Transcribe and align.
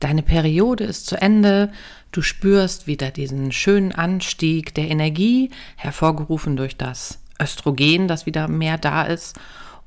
Deine 0.00 0.22
Periode 0.22 0.84
ist 0.84 1.06
zu 1.06 1.20
Ende, 1.20 1.72
du 2.12 2.22
spürst 2.22 2.86
wieder 2.86 3.10
diesen 3.10 3.50
schönen 3.50 3.92
Anstieg 3.92 4.74
der 4.74 4.88
Energie, 4.88 5.50
hervorgerufen 5.76 6.56
durch 6.56 6.76
das 6.76 7.18
Östrogen, 7.40 8.06
das 8.06 8.24
wieder 8.24 8.48
mehr 8.48 8.78
da 8.78 9.02
ist. 9.02 9.38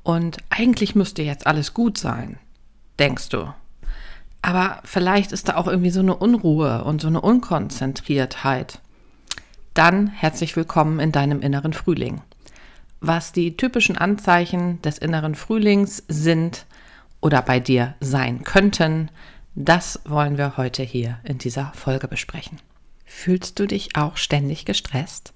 Und 0.02 0.38
eigentlich 0.50 0.94
müsste 0.94 1.22
jetzt 1.22 1.46
alles 1.46 1.72
gut 1.72 1.96
sein, 1.96 2.38
denkst 2.98 3.30
du. 3.30 3.52
Aber 4.42 4.80
vielleicht 4.84 5.32
ist 5.32 5.48
da 5.48 5.56
auch 5.56 5.68
irgendwie 5.68 5.90
so 5.90 6.00
eine 6.00 6.16
Unruhe 6.16 6.84
und 6.84 7.00
so 7.00 7.08
eine 7.08 7.20
Unkonzentriertheit. 7.20 8.80
Dann 9.72 10.08
herzlich 10.08 10.56
willkommen 10.56 11.00
in 11.00 11.12
deinem 11.12 11.40
inneren 11.40 11.72
Frühling. 11.72 12.20
Was 13.00 13.32
die 13.32 13.56
typischen 13.56 13.96
Anzeichen 13.96 14.82
des 14.82 14.98
inneren 14.98 15.36
Frühlings 15.36 16.02
sind 16.08 16.66
oder 17.20 17.40
bei 17.40 17.60
dir 17.60 17.94
sein 18.00 18.42
könnten, 18.42 19.10
das 19.54 20.00
wollen 20.04 20.38
wir 20.38 20.56
heute 20.56 20.82
hier 20.82 21.18
in 21.24 21.38
dieser 21.38 21.72
Folge 21.74 22.08
besprechen. 22.08 22.58
Fühlst 23.04 23.58
du 23.58 23.66
dich 23.66 23.94
auch 23.94 24.16
ständig 24.16 24.64
gestresst? 24.64 25.34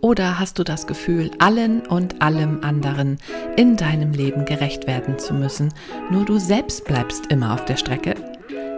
Oder 0.00 0.38
hast 0.38 0.58
du 0.58 0.64
das 0.64 0.86
Gefühl, 0.86 1.30
allen 1.38 1.84
und 1.86 2.22
allem 2.22 2.62
anderen 2.62 3.18
in 3.56 3.76
deinem 3.76 4.12
Leben 4.12 4.44
gerecht 4.44 4.86
werden 4.86 5.18
zu 5.18 5.34
müssen, 5.34 5.72
nur 6.10 6.24
du 6.24 6.38
selbst 6.38 6.84
bleibst 6.84 7.26
immer 7.26 7.54
auf 7.54 7.64
der 7.64 7.76
Strecke? 7.76 8.14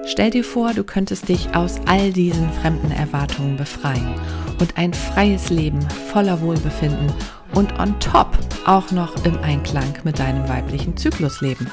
Stell 0.06 0.30
dir 0.30 0.44
vor, 0.44 0.72
du 0.72 0.84
könntest 0.84 1.28
dich 1.28 1.54
aus 1.54 1.80
all 1.86 2.12
diesen 2.12 2.50
fremden 2.52 2.90
Erwartungen 2.90 3.56
befreien 3.56 4.14
und 4.58 4.78
ein 4.78 4.94
freies 4.94 5.50
Leben 5.50 5.82
voller 6.10 6.40
Wohlbefinden 6.40 7.12
und 7.52 7.78
on 7.78 7.98
top 8.00 8.38
auch 8.64 8.90
noch 8.90 9.24
im 9.26 9.36
Einklang 9.40 9.92
mit 10.04 10.18
deinem 10.18 10.48
weiblichen 10.48 10.96
Zyklus 10.96 11.42
leben. 11.42 11.70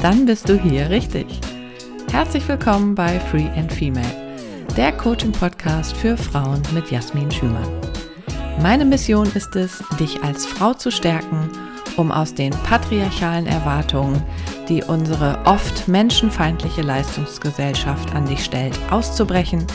Dann 0.00 0.26
bist 0.26 0.48
du 0.48 0.60
hier 0.60 0.90
richtig. 0.90 1.40
Herzlich 2.10 2.48
willkommen 2.48 2.94
bei 2.94 3.20
Free 3.20 3.48
and 3.56 3.72
Female, 3.72 4.36
der 4.76 4.92
Coaching-Podcast 4.92 5.94
für 5.94 6.16
Frauen 6.16 6.62
mit 6.72 6.90
Jasmin 6.90 7.30
Schümann. 7.30 7.68
Meine 8.60 8.84
Mission 8.84 9.30
ist 9.34 9.54
es, 9.54 9.82
dich 10.00 10.22
als 10.24 10.46
Frau 10.46 10.72
zu 10.72 10.90
stärken, 10.90 11.50
um 11.96 12.10
aus 12.10 12.34
den 12.34 12.50
patriarchalen 12.64 13.46
Erwartungen, 13.46 14.22
die 14.68 14.82
unsere 14.82 15.38
oft 15.44 15.86
menschenfeindliche 15.86 16.82
Leistungsgesellschaft 16.82 18.14
an 18.14 18.26
dich 18.26 18.42
stellt, 18.42 18.76
auszubrechen 18.90 19.66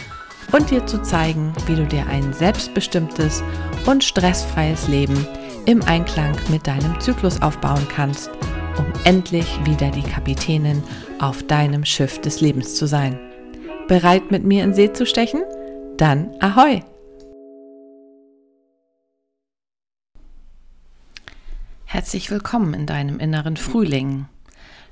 und 0.51 0.71
dir 0.71 0.85
zu 0.87 1.01
zeigen, 1.03 1.53
wie 1.67 1.75
du 1.75 1.85
dir 1.85 2.07
ein 2.07 2.33
selbstbestimmtes 2.33 3.43
und 3.85 4.03
stressfreies 4.03 4.87
Leben 4.87 5.27
im 5.65 5.81
Einklang 5.83 6.35
mit 6.49 6.65
deinem 6.67 6.99
Zyklus 6.99 7.41
aufbauen 7.41 7.87
kannst– 7.89 8.31
um 8.77 8.85
endlich 9.03 9.47
wieder 9.65 9.91
die 9.91 10.01
Kapitänin 10.01 10.83
auf 11.19 11.43
deinem 11.43 11.85
Schiff 11.85 12.19
des 12.21 12.41
Lebens 12.41 12.75
zu 12.75 12.87
sein. 12.87 13.19
Bereit 13.87 14.31
mit 14.31 14.43
mir 14.43 14.63
in 14.63 14.73
See 14.73 14.91
zu 14.91 15.05
stechen? 15.05 15.41
Dann 15.97 16.31
ahoi! 16.39 16.81
Herzlich 21.85 22.31
willkommen 22.31 22.73
in 22.73 22.87
deinem 22.87 23.19
inneren 23.19 23.55
Frühling. 23.55 24.25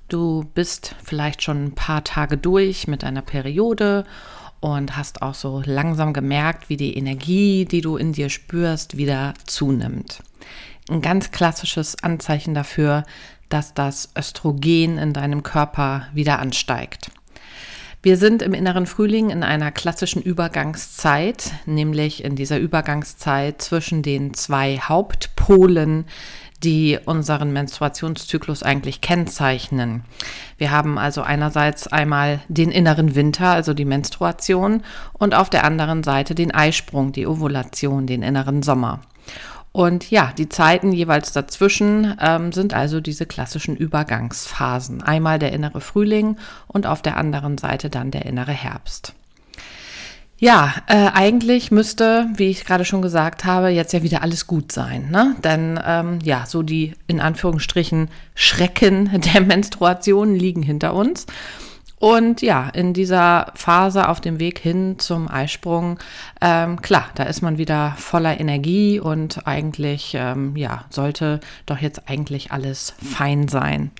Du 0.07 0.45
bist 0.53 0.95
vielleicht 1.03 1.41
schon 1.41 1.65
ein 1.65 1.75
paar 1.75 2.03
Tage 2.03 2.37
durch 2.37 2.87
mit 2.87 3.01
deiner 3.01 3.23
Periode 3.23 4.03
und 4.59 4.95
hast 4.95 5.23
auch 5.23 5.33
so 5.33 5.63
langsam 5.65 6.13
gemerkt, 6.13 6.69
wie 6.69 6.77
die 6.77 6.95
Energie, 6.95 7.65
die 7.65 7.81
du 7.81 7.97
in 7.97 8.13
dir 8.13 8.29
spürst, 8.29 8.97
wieder 8.97 9.33
zunimmt. 9.45 10.21
Ein 10.89 11.01
ganz 11.01 11.31
klassisches 11.31 12.03
Anzeichen 12.03 12.53
dafür, 12.53 13.05
dass 13.53 13.73
das 13.73 14.09
Östrogen 14.17 14.97
in 14.97 15.13
deinem 15.13 15.43
Körper 15.43 16.07
wieder 16.13 16.39
ansteigt. 16.39 17.11
Wir 18.03 18.17
sind 18.17 18.41
im 18.41 18.55
inneren 18.55 18.87
Frühling 18.87 19.29
in 19.29 19.43
einer 19.43 19.71
klassischen 19.71 20.23
Übergangszeit, 20.23 21.51
nämlich 21.67 22.23
in 22.23 22.35
dieser 22.35 22.57
Übergangszeit 22.57 23.61
zwischen 23.61 24.01
den 24.01 24.33
zwei 24.33 24.79
Hauptpolen, 24.79 26.05
die 26.63 26.97
unseren 27.05 27.53
Menstruationszyklus 27.53 28.63
eigentlich 28.63 29.01
kennzeichnen. 29.01 30.03
Wir 30.57 30.71
haben 30.71 30.97
also 30.97 31.21
einerseits 31.21 31.87
einmal 31.87 32.41
den 32.47 32.71
inneren 32.71 33.13
Winter, 33.13 33.49
also 33.49 33.75
die 33.75 33.85
Menstruation, 33.85 34.83
und 35.13 35.35
auf 35.35 35.49
der 35.49 35.63
anderen 35.63 36.03
Seite 36.03 36.33
den 36.33 36.51
Eisprung, 36.51 37.11
die 37.11 37.27
Ovulation, 37.27 38.07
den 38.07 38.23
inneren 38.23 38.63
Sommer. 38.63 39.01
Und 39.71 40.11
ja, 40.11 40.33
die 40.37 40.49
Zeiten 40.49 40.91
jeweils 40.91 41.31
dazwischen 41.31 42.17
ähm, 42.19 42.51
sind 42.51 42.73
also 42.73 42.99
diese 42.99 43.25
klassischen 43.25 43.77
Übergangsphasen. 43.77 45.01
Einmal 45.01 45.39
der 45.39 45.53
innere 45.53 45.79
Frühling 45.79 46.37
und 46.67 46.85
auf 46.85 47.01
der 47.01 47.15
anderen 47.17 47.57
Seite 47.57 47.89
dann 47.89 48.11
der 48.11 48.25
innere 48.25 48.51
Herbst. 48.51 49.13
Ja, 50.39 50.73
äh, 50.87 51.11
eigentlich 51.13 51.69
müsste, 51.69 52.25
wie 52.35 52.49
ich 52.49 52.65
gerade 52.65 52.83
schon 52.83 53.03
gesagt 53.03 53.45
habe, 53.45 53.69
jetzt 53.69 53.93
ja 53.93 54.01
wieder 54.01 54.23
alles 54.23 54.47
gut 54.47 54.71
sein. 54.71 55.09
Ne? 55.11 55.35
Denn 55.43 55.79
ähm, 55.85 56.17
ja, 56.23 56.45
so 56.47 56.63
die 56.63 56.93
in 57.05 57.21
Anführungsstrichen 57.21 58.09
Schrecken 58.33 59.21
der 59.33 59.41
Menstruation 59.41 60.35
liegen 60.35 60.63
hinter 60.63 60.95
uns. 60.95 61.27
Und 62.01 62.41
ja, 62.41 62.67
in 62.73 62.95
dieser 62.95 63.51
Phase 63.53 64.09
auf 64.09 64.19
dem 64.19 64.39
Weg 64.39 64.57
hin 64.57 64.97
zum 64.97 65.29
Eisprung, 65.29 65.99
ähm, 66.41 66.81
klar, 66.81 67.05
da 67.13 67.25
ist 67.25 67.43
man 67.43 67.59
wieder 67.59 67.93
voller 67.95 68.39
Energie 68.39 68.99
und 68.99 69.45
eigentlich, 69.45 70.15
ähm, 70.17 70.55
ja, 70.55 70.85
sollte 70.89 71.41
doch 71.67 71.77
jetzt 71.77 72.09
eigentlich 72.09 72.51
alles 72.51 72.95
fein 73.03 73.47
sein. 73.47 73.91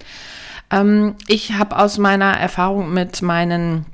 Ähm, 0.71 1.13
ich 1.27 1.53
habe 1.53 1.77
aus 1.77 1.99
meiner 1.99 2.35
Erfahrung 2.35 2.91
mit 2.91 3.21
meinen 3.21 3.85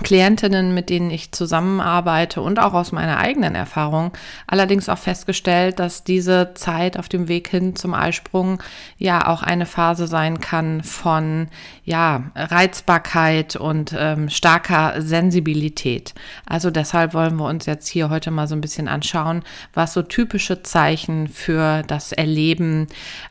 Klientinnen, 0.00 0.72
mit 0.72 0.88
denen 0.88 1.10
ich 1.10 1.32
zusammenarbeite 1.32 2.40
und 2.40 2.58
auch 2.58 2.72
aus 2.72 2.92
meiner 2.92 3.18
eigenen 3.18 3.54
Erfahrung 3.54 4.12
allerdings 4.46 4.88
auch 4.88 4.96
festgestellt, 4.96 5.78
dass 5.78 6.02
diese 6.02 6.52
Zeit 6.54 6.98
auf 6.98 7.10
dem 7.10 7.28
Weg 7.28 7.48
hin 7.48 7.76
zum 7.76 7.92
Eisprung 7.92 8.62
ja 8.96 9.28
auch 9.28 9.42
eine 9.42 9.66
Phase 9.66 10.06
sein 10.06 10.40
kann 10.40 10.82
von 10.82 11.48
ja 11.84 12.24
Reizbarkeit 12.34 13.56
und 13.56 13.94
ähm, 13.96 14.30
starker 14.30 14.94
Sensibilität. 15.02 16.14
Also 16.46 16.70
deshalb 16.70 17.12
wollen 17.12 17.36
wir 17.36 17.46
uns 17.46 17.66
jetzt 17.66 17.86
hier 17.86 18.08
heute 18.08 18.30
mal 18.30 18.48
so 18.48 18.54
ein 18.54 18.62
bisschen 18.62 18.88
anschauen, 18.88 19.42
was 19.74 19.92
so 19.92 20.00
typische 20.00 20.62
Zeichen 20.62 21.28
für 21.28 21.82
das 21.82 22.12
Erleben 22.12 22.86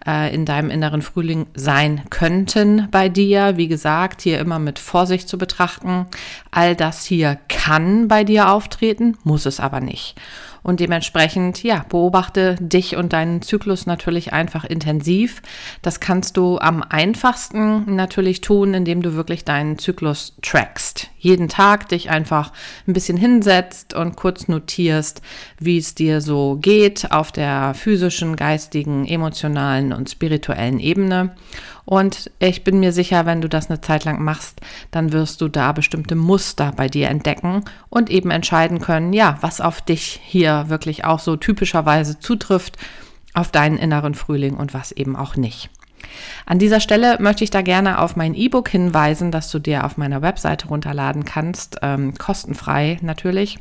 äh, 0.05 0.33
in 0.33 0.45
deinem 0.45 0.69
inneren 0.69 1.01
Frühling 1.01 1.47
sein 1.55 2.03
könnten 2.11 2.87
bei 2.91 3.09
dir. 3.09 3.57
Wie 3.57 3.67
gesagt, 3.67 4.21
hier 4.21 4.37
immer 4.37 4.59
mit 4.59 4.77
Vorsicht 4.77 5.27
zu 5.27 5.39
betrachten 5.39 6.05
All 6.51 6.75
das 6.75 7.05
hier 7.05 7.37
kann 7.47 8.07
bei 8.07 8.23
dir 8.23 8.49
auftreten, 8.49 9.17
muss 9.23 9.45
es 9.45 9.59
aber 9.59 9.79
nicht. 9.79 10.15
Und 10.63 10.79
dementsprechend, 10.79 11.63
ja, 11.63 11.85
beobachte 11.89 12.55
dich 12.59 12.95
und 12.95 13.13
deinen 13.13 13.41
Zyklus 13.41 13.85
natürlich 13.85 14.33
einfach 14.33 14.63
intensiv. 14.63 15.41
Das 15.81 15.99
kannst 15.99 16.37
du 16.37 16.59
am 16.59 16.83
einfachsten 16.83 17.95
natürlich 17.95 18.41
tun, 18.41 18.73
indem 18.73 19.01
du 19.01 19.15
wirklich 19.15 19.43
deinen 19.43 19.79
Zyklus 19.79 20.35
trackst. 20.41 21.10
Jeden 21.21 21.49
Tag 21.49 21.87
dich 21.89 22.09
einfach 22.09 22.51
ein 22.87 22.93
bisschen 22.93 23.15
hinsetzt 23.15 23.93
und 23.93 24.15
kurz 24.15 24.47
notierst, 24.47 25.21
wie 25.59 25.77
es 25.77 25.93
dir 25.93 26.19
so 26.19 26.57
geht 26.59 27.11
auf 27.11 27.31
der 27.31 27.75
physischen, 27.75 28.35
geistigen, 28.35 29.05
emotionalen 29.05 29.93
und 29.93 30.09
spirituellen 30.09 30.79
Ebene. 30.79 31.35
Und 31.85 32.31
ich 32.39 32.63
bin 32.63 32.79
mir 32.79 32.91
sicher, 32.91 33.27
wenn 33.27 33.39
du 33.39 33.47
das 33.47 33.69
eine 33.69 33.81
Zeit 33.81 34.03
lang 34.03 34.23
machst, 34.23 34.61
dann 34.89 35.13
wirst 35.13 35.41
du 35.41 35.47
da 35.47 35.73
bestimmte 35.73 36.15
Muster 36.15 36.73
bei 36.75 36.87
dir 36.87 37.07
entdecken 37.09 37.65
und 37.89 38.09
eben 38.09 38.31
entscheiden 38.31 38.81
können, 38.81 39.13
ja, 39.13 39.37
was 39.41 39.61
auf 39.61 39.79
dich 39.81 40.19
hier 40.23 40.69
wirklich 40.69 41.05
auch 41.05 41.19
so 41.19 41.35
typischerweise 41.35 42.17
zutrifft, 42.17 42.77
auf 43.35 43.51
deinen 43.51 43.77
inneren 43.77 44.15
Frühling 44.15 44.55
und 44.55 44.73
was 44.73 44.91
eben 44.91 45.15
auch 45.15 45.35
nicht. 45.35 45.69
An 46.45 46.59
dieser 46.59 46.79
Stelle 46.79 47.17
möchte 47.19 47.43
ich 47.43 47.49
da 47.49 47.61
gerne 47.61 47.99
auf 47.99 48.15
mein 48.15 48.33
E-Book 48.33 48.69
hinweisen, 48.69 49.31
das 49.31 49.51
du 49.51 49.59
dir 49.59 49.85
auf 49.85 49.97
meiner 49.97 50.21
Webseite 50.21 50.67
runterladen 50.67 51.25
kannst, 51.25 51.77
ähm, 51.81 52.13
kostenfrei 52.17 52.97
natürlich. 53.01 53.59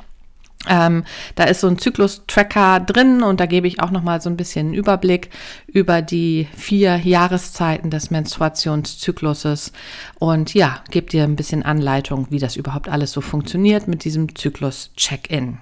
Ähm, 0.69 1.05
da 1.37 1.45
ist 1.45 1.61
so 1.61 1.69
ein 1.69 1.79
Zyklus-Tracker 1.79 2.81
drin 2.81 3.23
und 3.23 3.41
da 3.41 3.47
gebe 3.47 3.67
ich 3.67 3.81
auch 3.81 3.91
noch 3.91 4.03
mal 4.03 4.21
so 4.21 4.29
ein 4.29 4.37
bisschen 4.37 4.67
einen 4.67 4.75
Überblick 4.75 5.31
über 5.67 6.03
die 6.03 6.49
vier 6.55 6.97
Jahreszeiten 6.97 7.89
des 7.89 8.11
Menstruationszykluses 8.11 9.73
und 10.19 10.53
ja, 10.53 10.83
gebe 10.91 11.09
dir 11.09 11.25
ein 11.25 11.37
bisschen 11.37 11.63
Anleitung, 11.63 12.27
wie 12.29 12.39
das 12.39 12.57
überhaupt 12.57 12.91
alles 12.91 13.13
so 13.13 13.23
funktioniert 13.23 13.89
mit 13.89 14.05
diesem 14.05 14.35
Zyklus-Check-In. 14.35 15.59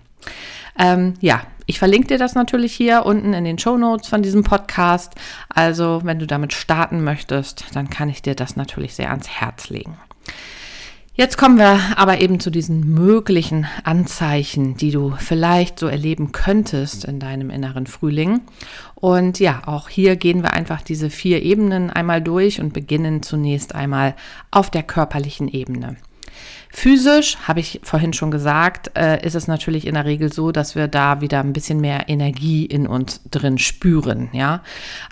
Ähm, 0.76 1.14
ja, 1.20 1.43
ich 1.69 1.79
verlinke 1.79 2.09
dir 2.09 2.19
das 2.19 2.35
natürlich 2.35 2.73
hier 2.73 3.05
unten 3.05 3.35
in 3.35 3.44
den 3.44 3.59
Show 3.59 3.76
Notes 3.76 4.09
von 4.09 4.23
diesem 4.23 4.43
Podcast. 4.43 5.12
Also, 5.50 6.00
wenn 6.03 6.19
du 6.19 6.26
damit 6.26 6.55
starten 6.55 7.05
möchtest, 7.05 7.67
dann 7.75 7.91
kann 7.91 8.09
ich 8.09 8.23
dir 8.23 8.35
das 8.35 8.56
natürlich 8.56 8.94
sehr 8.94 9.11
ans 9.11 9.29
Herz 9.29 9.69
legen. 9.69 9.99
Jetzt 11.12 11.37
kommen 11.37 11.59
wir 11.59 11.79
aber 11.97 12.23
eben 12.23 12.41
zu 12.41 12.50
diesen 12.50 12.94
möglichen 12.94 13.67
Anzeichen, 13.85 14.79
die 14.79 14.93
du 14.93 15.12
vielleicht 15.19 15.79
so 15.79 15.88
erleben 15.88 16.32
könntest 16.32 17.05
in 17.05 17.20
deinem 17.20 17.50
inneren 17.50 17.87
Frühling. 17.87 18.41
Und 18.94 19.38
ja, 19.38 19.61
auch 19.67 19.91
hier 19.91 20.17
gehen 20.17 20.43
wir 20.43 20.55
einfach 20.55 20.81
diese 20.81 21.11
vier 21.11 21.43
Ebenen 21.43 21.91
einmal 21.91 22.23
durch 22.23 22.62
und 22.62 22.73
beginnen 22.73 23.23
zunächst 23.23 23.75
einmal 23.75 24.15
auf 24.50 24.70
der 24.70 24.85
körperlichen 24.85 25.49
Ebene. 25.49 25.97
Physisch, 26.70 27.38
habe 27.49 27.61
ich 27.61 27.81
vorhin 27.82 28.12
schon 28.12 28.31
gesagt, 28.31 28.96
äh, 28.96 29.25
ist 29.26 29.35
es 29.35 29.49
natürlich 29.49 29.87
in 29.87 29.94
der 29.94 30.05
Regel 30.05 30.32
so, 30.32 30.52
dass 30.52 30.75
wir 30.75 30.87
da 30.87 31.20
wieder 31.20 31.40
ein 31.40 31.52
bisschen 31.52 31.81
mehr 31.81 32.08
Energie 32.08 32.67
in 32.67 32.87
uns 32.87 33.23
drin 33.31 33.58
spüren. 33.58 34.29
Ja, 34.32 34.62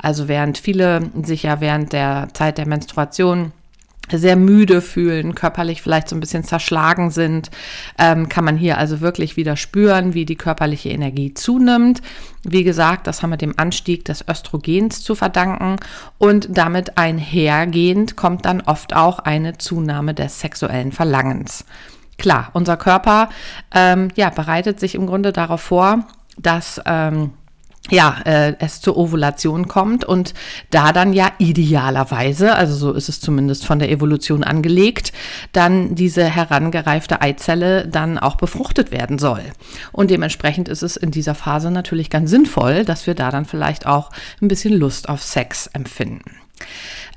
also 0.01 0.29
während 0.29 0.59
viele 0.59 1.11
sich 1.23 1.45
ja 1.45 1.61
während 1.61 1.93
der 1.93 2.29
Zeit 2.35 2.59
der 2.59 2.69
Menstruation 2.69 3.53
sehr 4.13 4.37
müde 4.37 4.81
fühlen, 4.81 5.35
körperlich 5.35 5.83
vielleicht 5.83 6.09
so 6.09 6.17
ein 6.17 6.21
bisschen 6.21 6.45
zerschlagen 6.45 7.11
sind, 7.11 7.51
ähm, 7.99 8.29
kann 8.29 8.45
man 8.45 8.57
hier 8.57 8.79
also 8.79 9.01
wirklich 9.01 9.37
wieder 9.37 9.57
spüren, 9.57 10.15
wie 10.15 10.25
die 10.25 10.37
körperliche 10.37 10.91
Energie 10.91 11.35
zunimmt. 11.35 12.03
Wie 12.43 12.65
gesagt, 12.65 13.07
das 13.07 13.23
haben 13.23 13.31
wir 13.31 13.37
dem 13.37 13.59
Anstieg 13.59 14.05
des 14.05 14.25
Östrogens 14.29 15.03
zu 15.03 15.15
verdanken 15.15 15.77
und 16.19 16.49
damit 16.51 16.97
einhergehend 16.97 18.17
kommt 18.17 18.45
dann 18.45 18.61
oft 18.61 18.95
auch 18.95 19.19
eine 19.21 19.59
Zunahme 19.59 20.15
des 20.15 20.41
sexuellen 20.41 20.93
Verlangens. 20.93 21.65
Klar, 22.19 22.51
unser 22.55 22.77
Körper 22.77 23.29
ähm, 23.75 24.09
ja, 24.15 24.31
bereitet 24.31 24.81
sich 24.81 24.95
im 24.95 25.07
Grunde 25.07 25.33
darauf 25.33 25.61
vor, 25.61 26.07
dass 26.39 26.81
ähm, 26.87 27.33
ja, 27.91 28.17
äh, 28.25 28.55
es 28.59 28.81
zur 28.81 28.97
Ovulation 28.97 29.69
kommt 29.69 30.05
und 30.05 30.35
da 30.71 30.93
dann 30.93 31.13
ja 31.13 31.31
idealerweise, 31.39 32.55
also 32.55 32.75
so 32.75 32.93
ist 32.93 33.09
es 33.09 33.21
zumindest 33.21 33.65
von 33.65 33.79
der 33.79 33.91
Evolution 33.91 34.45
angelegt, 34.45 35.13
dann 35.53 35.95
diese 35.95 36.25
herangereifte 36.25 37.21
Eizelle 37.21 37.87
dann 37.87 38.19
auch 38.19 38.37
befruchtet 38.37 38.91
werden 38.91 39.19
soll. 39.19 39.43
Und 39.93 40.11
dementsprechend 40.11 40.69
ist 40.69 40.83
es 40.83 40.97
in 40.97 41.11
dieser 41.11 41.35
Phase 41.35 41.71
natürlich 41.71 42.11
ganz 42.11 42.31
sinnvoll, 42.31 42.85
dass 42.85 43.07
wir 43.07 43.15
da 43.15 43.31
dann 43.31 43.45
vielleicht 43.45 43.87
auch 43.87 44.11
ein 44.41 44.49
bisschen 44.49 44.75
Lust 44.75 45.09
auf 45.09 45.23
Sex 45.23 45.69
empfinden. 45.69 46.37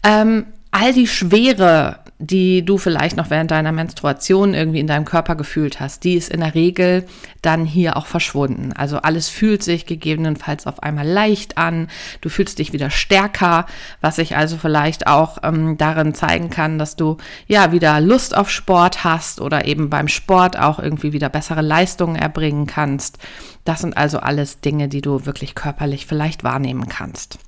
Ähm, 0.04 0.46
all 0.72 0.94
die 0.94 1.08
Schwere 1.08 1.99
die 2.22 2.66
du 2.66 2.78
vielleicht 2.78 3.16
noch 3.16 3.30
während 3.30 3.50
deiner 3.50 3.72
Menstruation 3.72 4.54
irgendwie 4.54 4.82
in 4.82 4.88
deinem 4.88 5.06
Körper 5.06 5.36
gefühlt 5.36 5.80
hast, 5.80 6.04
die 6.04 6.16
ist 6.16 6.30
in 6.30 6.42
der 6.42 6.54
Regel 6.54 7.06
dann 7.42 7.64
hier 7.64 7.96
auch 7.96 8.08
verschwunden. 8.08 8.74
Also 8.74 8.98
alles 8.98 9.30
fühlt 9.30 9.64
sich 9.64 9.86
gegebenenfalls 9.86 10.68
auf 10.68 10.84
einmal 10.84 11.08
leicht 11.08 11.58
an. 11.58 11.88
Du 12.20 12.28
fühlst 12.28 12.60
dich 12.60 12.74
wieder 12.74 12.90
stärker, 12.90 13.66
was 14.02 14.18
sich 14.18 14.36
also 14.36 14.58
vielleicht 14.58 15.08
auch 15.08 15.38
ähm, 15.44 15.78
darin 15.78 16.14
zeigen 16.14 16.50
kann, 16.50 16.78
dass 16.78 16.98
du 16.98 17.16
ja 17.48 17.72
wieder 17.72 18.02
Lust 18.02 18.36
auf 18.36 18.50
Sport 18.50 19.06
hast 19.06 19.40
oder 19.40 19.66
eben 19.66 19.90
beim 19.90 20.10
Sport 20.10 20.60
auch 20.60 20.80
irgendwie 20.80 21.14
wieder 21.14 21.30
bessere 21.30 21.62
Leistungen 21.62 22.18
erbringen 22.18 22.68
kannst. 22.68 23.18
Das 23.64 23.80
sind 23.80 23.96
also 23.96 24.20
alles 24.20 24.60
Dinge, 24.60 24.90
die 24.90 25.02
du 25.02 25.26
wirklich 25.26 25.56
körperlich 25.56 26.06
vielleicht 26.06 26.44
wahrnehmen 26.44 26.90
kannst. 26.90 27.40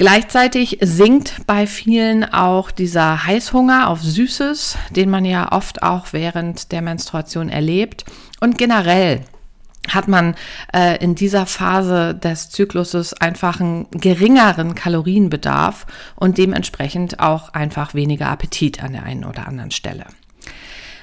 Gleichzeitig 0.00 0.78
sinkt 0.80 1.46
bei 1.46 1.66
vielen 1.66 2.24
auch 2.24 2.70
dieser 2.70 3.26
Heißhunger 3.26 3.86
auf 3.86 4.00
Süßes, 4.00 4.78
den 4.96 5.10
man 5.10 5.26
ja 5.26 5.52
oft 5.52 5.82
auch 5.82 6.14
während 6.14 6.72
der 6.72 6.80
Menstruation 6.80 7.50
erlebt. 7.50 8.06
Und 8.40 8.56
generell 8.56 9.20
hat 9.88 10.08
man 10.08 10.36
äh, 10.72 10.96
in 11.04 11.16
dieser 11.16 11.44
Phase 11.44 12.14
des 12.14 12.48
Zykluses 12.48 13.12
einfach 13.12 13.60
einen 13.60 13.90
geringeren 13.90 14.74
Kalorienbedarf 14.74 15.84
und 16.16 16.38
dementsprechend 16.38 17.20
auch 17.20 17.50
einfach 17.50 17.92
weniger 17.92 18.28
Appetit 18.28 18.82
an 18.82 18.92
der 18.92 19.02
einen 19.02 19.26
oder 19.26 19.46
anderen 19.46 19.70
Stelle 19.70 20.06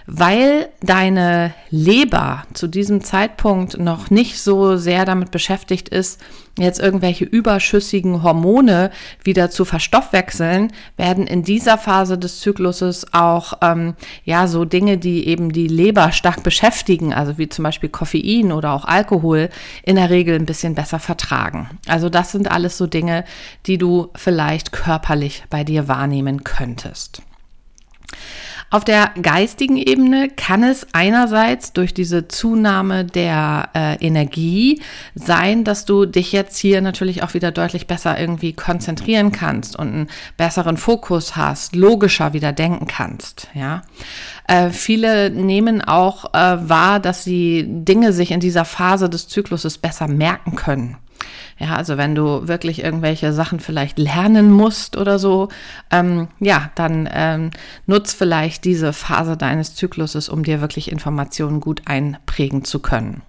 weil 0.08 0.70
deine 0.82 1.54
Leber 1.70 2.44
zu 2.54 2.68
diesem 2.68 3.04
Zeitpunkt 3.04 3.78
noch 3.78 4.10
nicht 4.10 4.42
so 4.42 4.78
sehr 4.78 5.04
damit 5.04 5.32
beschäftigt 5.32 5.90
ist, 5.90 6.22
jetzt 6.58 6.80
irgendwelche 6.80 7.26
überschüssigen 7.26 8.24
Hormone 8.24 8.90
wieder 9.22 9.52
zu 9.52 9.66
verstoffwechseln, 9.66 10.72
werden 10.96 11.28
in 11.28 11.44
dieser 11.44 11.78
Phase 11.78 12.18
des 12.18 12.40
Zykluses 12.40 13.14
auch 13.14 13.54
ähm, 13.62 13.96
ja 14.24 14.48
so 14.48 14.64
Dinge, 14.64 14.98
die 14.98 15.28
eben 15.28 15.52
die 15.52 15.68
Leber 15.68 16.14
stark 16.14 16.42
beschäftigen, 16.42 17.14
also 17.14 17.38
wie 17.38 17.50
zum 17.50 17.64
Beispiel 17.64 17.90
Koffein 17.90 18.54
oder 18.54 18.72
auch 18.72 18.86
Alkohol, 18.86 19.50
in 19.84 19.98
der 19.98 20.10
Regel 20.10 20.40
ein 20.40 20.46
bisschen 20.46 20.74
besser 20.74 21.00
vertragen. 21.00 21.70
Also 21.86 22.08
das 22.10 22.32
sind 22.32 22.50
alles 22.50 22.78
so 22.78 22.88
Dinge, 22.88 23.26
die 23.66 23.78
du 23.78 24.10
vielleicht 24.16 24.72
körperlich 24.72 25.44
bei 25.50 25.66
dir 25.66 25.90
wahrnehmen 25.90 26.46
könntest. 26.46 27.22
Auf 28.70 28.84
der 28.84 29.12
geistigen 29.22 29.78
Ebene 29.78 30.28
kann 30.30 30.62
es 30.62 30.88
einerseits 30.92 31.72
durch 31.72 31.94
diese 31.94 32.28
Zunahme 32.28 33.06
der 33.06 33.70
äh, 33.74 34.06
Energie 34.06 34.82
sein, 35.16 35.64
dass 35.64 35.86
du 35.86 36.06
dich 36.06 36.34
jetzt 36.34 36.58
hier 36.58 36.82
natürlich 36.82 37.24
auch 37.24 37.34
wieder 37.34 37.52
deutlich 37.52 37.88
besser 37.88 38.20
irgendwie 38.20 38.52
konzentrieren 38.52 39.32
kannst 39.32 39.78
und 39.80 39.88
einen 39.88 40.08
besseren 40.36 40.76
Fokus 40.76 41.38
hast, 41.38 41.78
logischer 41.78 42.34
wieder 42.34 42.52
denken 42.52 42.88
kannst, 42.88 43.48
ja. 43.54 43.84
Äh, 44.48 44.70
viele 44.70 45.30
nehmen 45.30 45.82
auch 45.82 46.34
äh, 46.34 46.70
wahr, 46.70 47.00
dass 47.00 47.24
sie 47.24 47.66
Dinge 47.68 48.12
sich 48.12 48.32
in 48.32 48.40
dieser 48.40 48.66
Phase 48.66 49.10
des 49.10 49.28
Zykluses 49.28 49.78
besser 49.78 50.08
merken 50.08 50.56
können. 50.56 50.98
Ja, 51.58 51.76
also 51.76 51.98
wenn 51.98 52.16
du 52.16 52.48
wirklich 52.48 52.84
irgendwelche 52.84 53.34
Sachen 53.34 53.60
vielleicht 53.60 53.98
lernen 53.98 54.52
musst 54.52 54.98
oder 54.98 55.20
so, 55.20 55.50
ähm, 55.92 56.28
ja, 56.40 56.72
dann 56.76 57.10
ähm, 57.12 57.52
nutz 57.86 58.14
vielleicht 58.14 58.66
diese 58.66 58.94
Phase 58.94 59.38
deines 59.38 59.76
Zykluses, 59.76 60.30
um 60.30 60.44
dir 60.44 60.62
wirklich 60.62 60.92
Informationen 60.92 61.60
gut 61.60 61.82
einprägen 61.86 62.64
zu 62.64 62.80
können. 62.80 63.22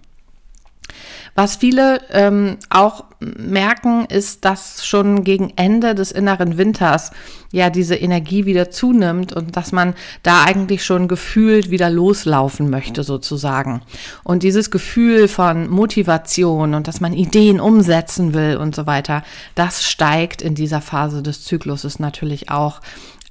Was 1.35 1.57
viele 1.57 2.01
ähm, 2.11 2.57
auch 2.69 3.05
merken, 3.19 4.05
ist, 4.05 4.45
dass 4.45 4.85
schon 4.85 5.23
gegen 5.23 5.51
Ende 5.55 5.93
des 5.93 6.11
inneren 6.11 6.57
Winters 6.57 7.11
ja 7.51 7.69
diese 7.69 7.95
Energie 7.95 8.45
wieder 8.45 8.69
zunimmt 8.69 9.33
und 9.33 9.57
dass 9.57 9.71
man 9.71 9.93
da 10.23 10.43
eigentlich 10.43 10.85
schon 10.85 11.07
gefühlt 11.07 11.69
wieder 11.69 11.89
loslaufen 11.89 12.69
möchte 12.69 13.03
sozusagen. 13.03 13.81
Und 14.23 14.43
dieses 14.43 14.71
Gefühl 14.71 15.27
von 15.27 15.69
Motivation 15.69 16.73
und 16.73 16.87
dass 16.87 17.01
man 17.01 17.13
Ideen 17.13 17.59
umsetzen 17.59 18.33
will 18.33 18.57
und 18.57 18.75
so 18.75 18.85
weiter, 18.87 19.23
das 19.55 19.83
steigt 19.83 20.41
in 20.41 20.55
dieser 20.55 20.81
Phase 20.81 21.21
des 21.21 21.43
Zykluses 21.43 21.99
natürlich 21.99 22.49
auch 22.49 22.81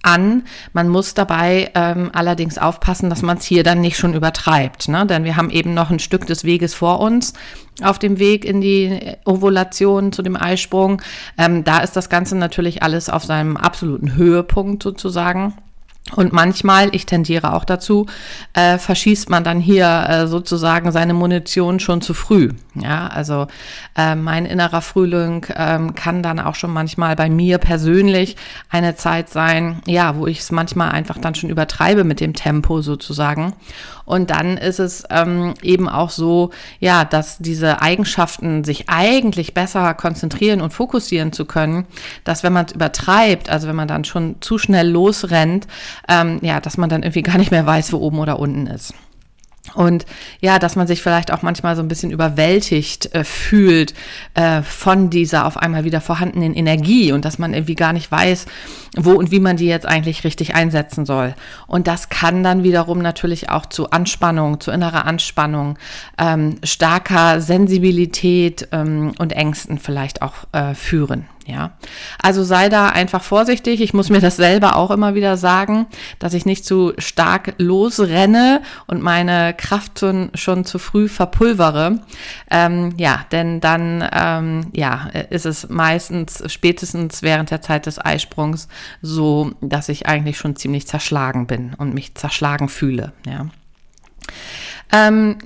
an. 0.02 0.44
Man 0.72 0.88
muss 0.88 1.14
dabei 1.14 1.70
ähm, 1.74 2.10
allerdings 2.12 2.58
aufpassen, 2.58 3.10
dass 3.10 3.22
man 3.22 3.38
es 3.38 3.44
hier 3.44 3.62
dann 3.62 3.80
nicht 3.80 3.96
schon 3.96 4.14
übertreibt, 4.14 4.88
ne? 4.88 5.06
denn 5.06 5.24
wir 5.24 5.36
haben 5.36 5.50
eben 5.50 5.74
noch 5.74 5.90
ein 5.90 5.98
Stück 5.98 6.26
des 6.26 6.44
Weges 6.44 6.74
vor 6.74 7.00
uns 7.00 7.34
auf 7.82 7.98
dem 7.98 8.18
Weg 8.18 8.44
in 8.44 8.60
die 8.60 9.16
Ovulation 9.24 10.12
zu 10.12 10.22
dem 10.22 10.36
Eisprung. 10.36 11.02
Ähm, 11.36 11.64
da 11.64 11.78
ist 11.80 11.94
das 11.96 12.08
Ganze 12.08 12.36
natürlich 12.36 12.82
alles 12.82 13.08
auf 13.08 13.24
seinem 13.24 13.56
absoluten 13.56 14.14
Höhepunkt 14.14 14.82
sozusagen. 14.82 15.54
Und 16.16 16.32
manchmal, 16.32 16.94
ich 16.94 17.06
tendiere 17.06 17.52
auch 17.52 17.64
dazu, 17.64 18.06
äh, 18.54 18.78
verschießt 18.78 19.28
man 19.28 19.44
dann 19.44 19.60
hier 19.60 20.06
äh, 20.08 20.26
sozusagen 20.26 20.90
seine 20.90 21.14
Munition 21.14 21.80
schon 21.80 22.00
zu 22.00 22.14
früh. 22.14 22.50
Ja, 22.74 23.08
also 23.08 23.46
äh, 23.96 24.14
mein 24.14 24.46
innerer 24.46 24.80
Frühling 24.80 25.46
ähm, 25.54 25.94
kann 25.94 26.22
dann 26.22 26.40
auch 26.40 26.54
schon 26.54 26.72
manchmal 26.72 27.16
bei 27.16 27.28
mir 27.28 27.58
persönlich 27.58 28.36
eine 28.70 28.96
Zeit 28.96 29.28
sein, 29.28 29.82
ja, 29.86 30.16
wo 30.16 30.26
ich 30.26 30.40
es 30.40 30.50
manchmal 30.50 30.90
einfach 30.90 31.18
dann 31.18 31.34
schon 31.34 31.50
übertreibe 31.50 32.04
mit 32.04 32.20
dem 32.20 32.34
Tempo 32.34 32.80
sozusagen. 32.80 33.54
Und 34.08 34.30
dann 34.30 34.56
ist 34.56 34.78
es 34.80 35.04
ähm, 35.10 35.52
eben 35.62 35.86
auch 35.86 36.08
so, 36.08 36.50
ja, 36.80 37.04
dass 37.04 37.36
diese 37.36 37.82
Eigenschaften 37.82 38.64
sich 38.64 38.88
eigentlich 38.88 39.52
besser 39.52 39.92
konzentrieren 39.92 40.62
und 40.62 40.72
fokussieren 40.72 41.30
zu 41.30 41.44
können, 41.44 41.86
dass 42.24 42.42
wenn 42.42 42.54
man 42.54 42.64
es 42.64 42.72
übertreibt, 42.72 43.50
also 43.50 43.68
wenn 43.68 43.76
man 43.76 43.86
dann 43.86 44.04
schon 44.04 44.36
zu 44.40 44.56
schnell 44.56 44.88
losrennt, 44.88 45.66
ähm, 46.08 46.38
ja, 46.40 46.58
dass 46.58 46.78
man 46.78 46.88
dann 46.88 47.02
irgendwie 47.02 47.22
gar 47.22 47.36
nicht 47.36 47.50
mehr 47.50 47.66
weiß, 47.66 47.92
wo 47.92 47.98
oben 47.98 48.18
oder 48.18 48.38
unten 48.38 48.66
ist. 48.66 48.94
Und 49.74 50.06
ja, 50.40 50.58
dass 50.58 50.76
man 50.76 50.86
sich 50.86 51.02
vielleicht 51.02 51.32
auch 51.32 51.42
manchmal 51.42 51.76
so 51.76 51.82
ein 51.82 51.88
bisschen 51.88 52.10
überwältigt 52.10 53.14
äh, 53.14 53.24
fühlt 53.24 53.94
äh, 54.34 54.62
von 54.62 55.10
dieser 55.10 55.46
auf 55.46 55.56
einmal 55.56 55.84
wieder 55.84 56.00
vorhandenen 56.00 56.54
Energie 56.54 57.12
und 57.12 57.24
dass 57.24 57.38
man 57.38 57.54
irgendwie 57.54 57.74
gar 57.74 57.92
nicht 57.92 58.10
weiß, 58.10 58.46
wo 58.96 59.12
und 59.12 59.30
wie 59.30 59.40
man 59.40 59.56
die 59.56 59.66
jetzt 59.66 59.86
eigentlich 59.86 60.24
richtig 60.24 60.54
einsetzen 60.54 61.06
soll. 61.06 61.34
Und 61.66 61.86
das 61.86 62.08
kann 62.08 62.42
dann 62.42 62.62
wiederum 62.62 62.98
natürlich 62.98 63.50
auch 63.50 63.66
zu 63.66 63.90
Anspannung, 63.90 64.60
zu 64.60 64.70
innerer 64.70 65.04
Anspannung, 65.04 65.78
ähm, 66.18 66.56
starker 66.62 67.40
Sensibilität 67.40 68.68
ähm, 68.72 69.12
und 69.18 69.32
Ängsten 69.32 69.78
vielleicht 69.78 70.22
auch 70.22 70.34
äh, 70.52 70.74
führen. 70.74 71.26
Ja, 71.48 71.72
also 72.22 72.44
sei 72.44 72.68
da 72.68 72.90
einfach 72.90 73.22
vorsichtig. 73.22 73.80
Ich 73.80 73.94
muss 73.94 74.10
mir 74.10 74.20
das 74.20 74.36
selber 74.36 74.76
auch 74.76 74.90
immer 74.90 75.14
wieder 75.14 75.38
sagen, 75.38 75.86
dass 76.18 76.34
ich 76.34 76.44
nicht 76.44 76.66
zu 76.66 76.92
stark 76.98 77.54
losrenne 77.56 78.60
und 78.86 79.00
meine 79.00 79.54
Kraft 79.54 79.98
schon, 79.98 80.30
schon 80.34 80.66
zu 80.66 80.78
früh 80.78 81.08
verpulvere. 81.08 82.00
Ähm, 82.50 82.92
ja, 82.98 83.24
denn 83.32 83.60
dann 83.60 84.06
ähm, 84.12 84.66
ja, 84.74 85.08
ist 85.30 85.46
es 85.46 85.70
meistens 85.70 86.42
spätestens 86.52 87.22
während 87.22 87.50
der 87.50 87.62
Zeit 87.62 87.86
des 87.86 87.98
Eisprungs 87.98 88.68
so, 89.00 89.52
dass 89.62 89.88
ich 89.88 90.06
eigentlich 90.06 90.36
schon 90.36 90.54
ziemlich 90.54 90.86
zerschlagen 90.86 91.46
bin 91.46 91.72
und 91.78 91.94
mich 91.94 92.14
zerschlagen 92.14 92.68
fühle. 92.68 93.14
Ja. 93.24 93.46
Ähm, 94.92 95.38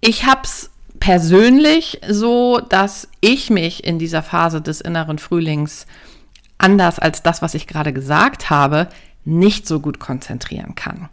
ich 0.00 0.26
habe 0.26 0.40
es 0.42 0.70
persönlich 1.00 2.00
so, 2.08 2.60
dass 2.60 3.08
ich 3.20 3.50
mich 3.50 3.84
in 3.84 3.98
dieser 3.98 4.22
Phase 4.22 4.60
des 4.60 4.80
inneren 4.80 5.18
Frühlings 5.18 5.86
anders 6.58 6.98
als 6.98 7.22
das, 7.22 7.42
was 7.42 7.54
ich 7.54 7.66
gerade 7.66 7.92
gesagt 7.92 8.50
habe, 8.50 8.88
nicht 9.26 9.66
so 9.66 9.80
gut 9.80 9.98
konzentrieren 9.98 10.76
kann. 10.76 11.08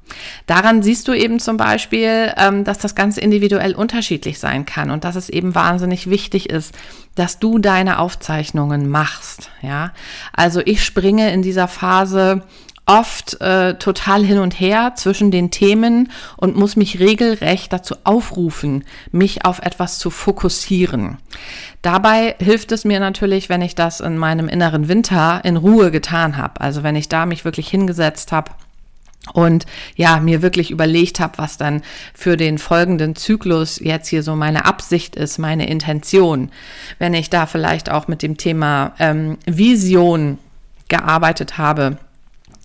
Daran 0.45 0.83
siehst 0.83 1.07
du 1.07 1.13
eben 1.13 1.39
zum 1.39 1.57
Beispiel, 1.57 2.31
ähm, 2.37 2.63
dass 2.63 2.77
das 2.77 2.93
ganz 2.93 3.17
individuell 3.17 3.73
unterschiedlich 3.73 4.37
sein 4.37 4.67
kann 4.67 4.91
und 4.91 5.03
dass 5.03 5.15
es 5.15 5.29
eben 5.29 5.55
wahnsinnig 5.55 6.07
wichtig 6.07 6.49
ist, 6.49 6.75
dass 7.15 7.39
du 7.39 7.57
deine 7.57 7.97
Aufzeichnungen 7.97 8.87
machst. 8.87 9.49
Ja, 9.63 9.93
also 10.31 10.61
ich 10.63 10.85
springe 10.85 11.33
in 11.33 11.41
dieser 11.41 11.67
Phase 11.67 12.43
oft 12.85 13.39
äh, 13.39 13.75
total 13.75 14.25
hin 14.25 14.39
und 14.39 14.59
her 14.59 14.93
zwischen 14.95 15.31
den 15.31 15.51
Themen 15.51 16.11
und 16.35 16.57
muss 16.57 16.75
mich 16.75 16.99
regelrecht 16.99 17.71
dazu 17.71 17.95
aufrufen, 18.03 18.83
mich 19.11 19.45
auf 19.45 19.59
etwas 19.59 19.99
zu 19.99 20.09
fokussieren. 20.09 21.17
Dabei 21.81 22.35
hilft 22.39 22.71
es 22.71 22.83
mir 22.83 22.99
natürlich, 22.99 23.47
wenn 23.47 23.61
ich 23.61 23.75
das 23.75 24.01
in 24.01 24.17
meinem 24.17 24.49
inneren 24.49 24.87
Winter 24.89 25.41
in 25.43 25.57
Ruhe 25.57 25.91
getan 25.91 26.37
habe. 26.37 26.59
Also 26.59 26.83
wenn 26.83 26.95
ich 26.95 27.07
da 27.07 27.25
mich 27.25 27.45
wirklich 27.45 27.69
hingesetzt 27.69 28.33
habe 28.33 28.51
und 29.31 29.65
ja, 29.95 30.19
mir 30.19 30.41
wirklich 30.41 30.69
überlegt 30.69 31.21
habe, 31.21 31.37
was 31.37 31.55
dann 31.55 31.83
für 32.13 32.35
den 32.35 32.57
folgenden 32.57 33.15
Zyklus 33.15 33.79
jetzt 33.79 34.09
hier 34.09 34.23
so 34.23 34.35
meine 34.35 34.65
Absicht 34.65 35.15
ist, 35.15 35.37
meine 35.37 35.69
Intention. 35.69 36.51
Wenn 36.99 37.13
ich 37.13 37.29
da 37.29 37.45
vielleicht 37.45 37.89
auch 37.89 38.09
mit 38.09 38.21
dem 38.21 38.35
Thema 38.35 38.91
ähm, 38.99 39.37
Vision 39.45 40.37
gearbeitet 40.89 41.57
habe 41.57 41.97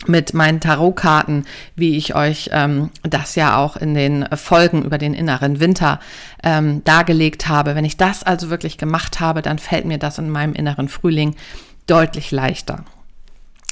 mit 0.06 0.32
meinen 0.32 0.60
Tarotkarten, 0.60 1.44
wie 1.74 1.96
ich 1.96 2.14
euch 2.14 2.50
ähm, 2.52 2.90
das 3.02 3.34
ja 3.34 3.56
auch 3.56 3.76
in 3.76 3.94
den 3.94 4.26
Folgen 4.36 4.84
über 4.84 4.98
den 4.98 5.12
inneren 5.14 5.60
Winter 5.60 5.98
ähm, 6.44 6.84
dargelegt 6.84 7.48
habe. 7.48 7.74
Wenn 7.74 7.84
ich 7.84 7.96
das 7.96 8.22
also 8.22 8.48
wirklich 8.48 8.78
gemacht 8.78 9.20
habe, 9.20 9.42
dann 9.42 9.58
fällt 9.58 9.86
mir 9.86 9.98
das 9.98 10.18
in 10.18 10.30
meinem 10.30 10.54
inneren 10.54 10.88
Frühling 10.88 11.34
deutlich 11.86 12.30
leichter. 12.30 12.84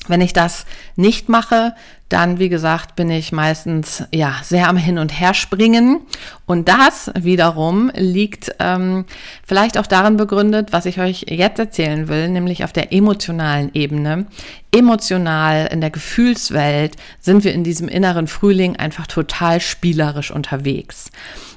Wenn 0.08 0.20
ich 0.20 0.32
das 0.32 0.66
nicht 0.96 1.28
mache, 1.28 1.74
dann, 2.08 2.38
wie 2.38 2.48
gesagt, 2.48 2.94
bin 2.94 3.10
ich 3.10 3.32
meistens 3.32 4.04
ja 4.12 4.36
sehr 4.42 4.68
am 4.68 4.76
Hin 4.76 4.98
und 4.98 5.18
Her 5.18 5.34
springen. 5.34 6.00
Und 6.46 6.68
das 6.68 7.10
wiederum 7.18 7.90
liegt 7.94 8.54
ähm, 8.60 9.06
vielleicht 9.44 9.76
auch 9.76 9.88
darin 9.88 10.16
begründet, 10.16 10.72
was 10.72 10.86
ich 10.86 11.00
euch 11.00 11.26
jetzt 11.28 11.58
erzählen 11.58 12.06
will, 12.06 12.28
nämlich 12.28 12.62
auf 12.62 12.72
der 12.72 12.92
emotionalen 12.92 13.70
Ebene. 13.74 14.26
Emotional 14.70 15.66
in 15.72 15.80
der 15.80 15.90
Gefühlswelt 15.90 16.96
sind 17.18 17.42
wir 17.42 17.52
in 17.52 17.64
diesem 17.64 17.88
inneren 17.88 18.28
Frühling 18.28 18.76
einfach 18.76 19.08
total 19.08 19.60
spielerisch 19.60 20.30
unterwegs. 20.30 21.10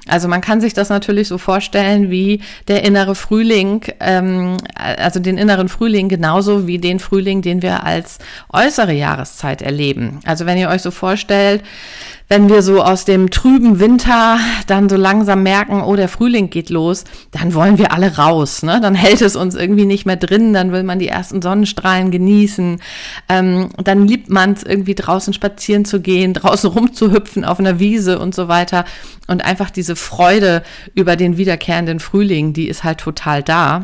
Also 0.06 0.28
man 0.28 0.40
kann 0.40 0.60
sich 0.60 0.72
das 0.72 0.88
natürlich 0.88 1.28
so 1.28 1.38
vorstellen 1.38 2.10
wie 2.10 2.40
der 2.68 2.84
innere 2.84 3.14
Frühling, 3.14 3.84
ähm, 4.00 4.56
also 4.74 5.20
den 5.20 5.38
inneren 5.38 5.68
Frühling 5.68 6.08
genauso 6.08 6.66
wie 6.66 6.78
den 6.78 6.98
Frühling, 6.98 7.42
den 7.42 7.62
wir 7.62 7.84
als 7.84 8.18
äußere 8.52 8.92
Jahreszeit 8.92 9.62
erleben. 9.62 10.20
Also 10.24 10.46
wenn 10.46 10.58
ihr 10.58 10.68
euch 10.68 10.82
so 10.82 10.90
vorstellt, 10.90 11.62
wenn 12.30 12.48
wir 12.48 12.62
so 12.62 12.80
aus 12.80 13.04
dem 13.04 13.32
trüben 13.32 13.80
Winter 13.80 14.38
dann 14.68 14.88
so 14.88 14.94
langsam 14.96 15.42
merken, 15.42 15.82
oh, 15.82 15.96
der 15.96 16.08
Frühling 16.08 16.48
geht 16.48 16.70
los, 16.70 17.02
dann 17.32 17.54
wollen 17.54 17.76
wir 17.76 17.92
alle 17.92 18.18
raus. 18.18 18.62
Ne? 18.62 18.80
Dann 18.80 18.94
hält 18.94 19.20
es 19.20 19.34
uns 19.34 19.56
irgendwie 19.56 19.84
nicht 19.84 20.06
mehr 20.06 20.14
drin, 20.14 20.52
dann 20.52 20.70
will 20.70 20.84
man 20.84 21.00
die 21.00 21.08
ersten 21.08 21.42
Sonnenstrahlen 21.42 22.12
genießen. 22.12 22.80
Ähm, 23.28 23.70
dann 23.82 24.06
liebt 24.06 24.30
man 24.30 24.52
es 24.52 24.62
irgendwie 24.62 24.94
draußen 24.94 25.32
spazieren 25.32 25.84
zu 25.84 26.00
gehen, 26.00 26.32
draußen 26.32 26.70
rumzuhüpfen 26.70 27.44
auf 27.44 27.58
einer 27.58 27.80
Wiese 27.80 28.20
und 28.20 28.32
so 28.32 28.46
weiter. 28.46 28.84
Und 29.26 29.44
einfach 29.44 29.70
diese 29.70 29.96
Freude 29.96 30.62
über 30.94 31.16
den 31.16 31.36
wiederkehrenden 31.36 31.98
Frühling, 31.98 32.52
die 32.52 32.68
ist 32.68 32.84
halt 32.84 32.98
total 32.98 33.42
da. 33.42 33.82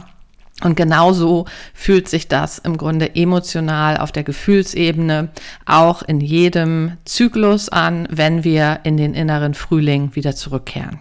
Und 0.63 0.75
genauso 0.75 1.45
fühlt 1.75 2.09
sich 2.09 2.29
das 2.29 2.59
im 2.59 2.79
Grunde 2.79 3.15
emotional 3.15 3.99
auf 3.99 4.11
der 4.11 4.25
Gefühlsebene 4.25 5.29
auch 5.67 6.03
in 6.03 6.21
jedem 6.21 6.97
Zyklus 7.05 7.69
an, 7.69 8.09
wenn 8.11 8.43
wir 8.43 8.81
in 8.85 8.97
den 8.97 9.13
inneren 9.13 9.53
Frühling 9.53 10.15
wieder 10.15 10.35
zurückkehren. 10.35 11.01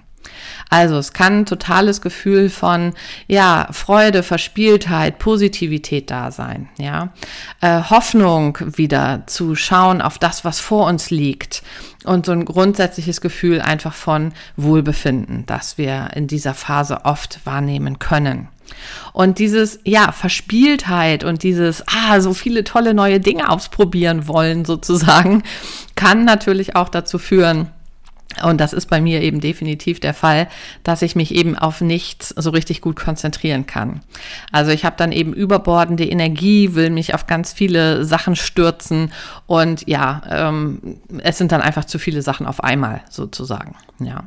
Also 0.69 0.97
es 0.97 1.13
kann 1.13 1.41
ein 1.41 1.45
totales 1.45 2.01
Gefühl 2.01 2.49
von 2.49 2.93
ja 3.27 3.67
Freude, 3.71 4.23
Verspieltheit, 4.23 5.19
Positivität 5.19 6.09
da 6.09 6.31
sein, 6.31 6.69
ja 6.77 7.13
äh, 7.61 7.81
Hoffnung 7.83 8.57
wieder 8.75 9.23
zu 9.27 9.55
schauen 9.55 10.01
auf 10.01 10.17
das, 10.17 10.43
was 10.43 10.59
vor 10.59 10.87
uns 10.87 11.11
liegt 11.11 11.63
und 12.03 12.25
so 12.25 12.31
ein 12.31 12.45
grundsätzliches 12.45 13.21
Gefühl 13.21 13.61
einfach 13.61 13.93
von 13.93 14.33
Wohlbefinden, 14.57 15.45
das 15.45 15.77
wir 15.77 16.09
in 16.15 16.27
dieser 16.27 16.53
Phase 16.53 17.05
oft 17.05 17.45
wahrnehmen 17.45 17.99
können. 17.99 18.49
Und 19.13 19.39
dieses, 19.39 19.79
ja, 19.83 20.11
Verspieltheit 20.11 21.23
und 21.23 21.43
dieses, 21.43 21.83
ah, 21.87 22.21
so 22.21 22.33
viele 22.33 22.63
tolle 22.63 22.93
neue 22.93 23.19
Dinge 23.19 23.49
ausprobieren 23.49 24.27
wollen 24.27 24.65
sozusagen, 24.65 25.43
kann 25.95 26.25
natürlich 26.25 26.75
auch 26.75 26.89
dazu 26.89 27.17
führen, 27.17 27.69
und 28.43 28.59
das 28.59 28.73
ist 28.73 28.87
bei 28.87 28.99
mir 28.99 29.21
eben 29.21 29.39
definitiv 29.39 29.99
der 29.99 30.13
Fall, 30.13 30.47
dass 30.83 31.01
ich 31.01 31.15
mich 31.15 31.33
eben 31.33 31.57
auf 31.57 31.81
nichts 31.81 32.29
so 32.29 32.49
richtig 32.49 32.81
gut 32.81 32.97
konzentrieren 32.97 33.65
kann. 33.65 34.01
Also 34.51 34.71
ich 34.71 34.83
habe 34.83 34.95
dann 34.97 35.11
eben 35.11 35.33
überbordende 35.33 36.05
Energie, 36.05 36.75
will 36.75 36.89
mich 36.89 37.13
auf 37.13 37.27
ganz 37.27 37.53
viele 37.53 38.03
Sachen 38.03 38.35
stürzen 38.35 39.11
und 39.45 39.87
ja, 39.87 40.21
ähm, 40.29 40.97
es 41.19 41.37
sind 41.37 41.51
dann 41.51 41.61
einfach 41.61 41.85
zu 41.85 41.97
viele 41.97 42.21
Sachen 42.21 42.45
auf 42.45 42.63
einmal 42.63 43.01
sozusagen. 43.09 43.75
Ja, 43.99 44.25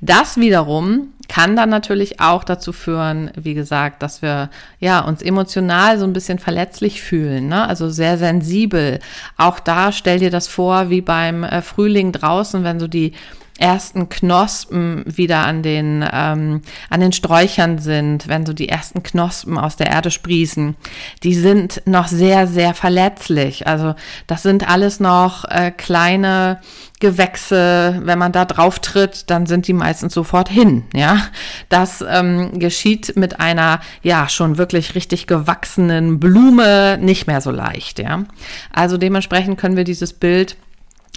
das 0.00 0.36
wiederum 0.36 1.12
kann 1.28 1.56
dann 1.56 1.70
natürlich 1.70 2.20
auch 2.20 2.44
dazu 2.44 2.72
führen, 2.72 3.30
wie 3.36 3.54
gesagt, 3.54 4.02
dass 4.02 4.22
wir 4.22 4.50
ja 4.80 5.00
uns 5.00 5.22
emotional 5.22 5.98
so 5.98 6.04
ein 6.04 6.12
bisschen 6.12 6.38
verletzlich 6.38 7.02
fühlen, 7.02 7.48
ne? 7.48 7.66
also 7.66 7.90
sehr 7.90 8.18
sensibel. 8.18 9.00
Auch 9.36 9.60
da 9.60 9.92
stell 9.92 10.18
dir 10.18 10.30
das 10.30 10.48
vor, 10.48 10.90
wie 10.90 11.00
beim 11.00 11.44
äh, 11.44 11.62
Frühling 11.62 12.12
draußen, 12.12 12.64
wenn 12.64 12.80
so 12.80 12.88
die 12.88 13.12
ersten 13.58 14.08
Knospen 14.08 15.02
wieder 15.06 15.38
an 15.46 15.62
den, 15.62 16.04
ähm, 16.12 16.60
an 16.90 17.00
den 17.00 17.12
Sträuchern 17.12 17.78
sind, 17.78 18.28
wenn 18.28 18.44
so 18.44 18.52
die 18.52 18.68
ersten 18.68 19.02
Knospen 19.02 19.58
aus 19.58 19.76
der 19.76 19.88
Erde 19.88 20.10
sprießen, 20.10 20.76
die 21.22 21.34
sind 21.34 21.82
noch 21.86 22.08
sehr, 22.08 22.46
sehr 22.46 22.74
verletzlich. 22.74 23.66
Also 23.66 23.94
das 24.26 24.42
sind 24.42 24.68
alles 24.68 25.00
noch 25.00 25.44
äh, 25.44 25.70
kleine 25.70 26.60
Gewächse. 27.00 28.00
Wenn 28.02 28.18
man 28.18 28.32
da 28.32 28.44
drauf 28.44 28.78
tritt, 28.78 29.30
dann 29.30 29.46
sind 29.46 29.68
die 29.68 29.72
meistens 29.72 30.14
sofort 30.14 30.48
hin. 30.48 30.84
Ja, 30.94 31.26
das 31.68 32.04
ähm, 32.08 32.58
geschieht 32.58 33.16
mit 33.16 33.40
einer 33.40 33.80
ja 34.02 34.28
schon 34.28 34.58
wirklich 34.58 34.94
richtig 34.94 35.26
gewachsenen 35.26 36.18
Blume 36.18 36.98
nicht 36.98 37.26
mehr 37.26 37.40
so 37.40 37.50
leicht. 37.50 37.98
Ja, 37.98 38.24
also 38.72 38.96
dementsprechend 38.96 39.58
können 39.58 39.76
wir 39.76 39.84
dieses 39.84 40.12
Bild 40.12 40.56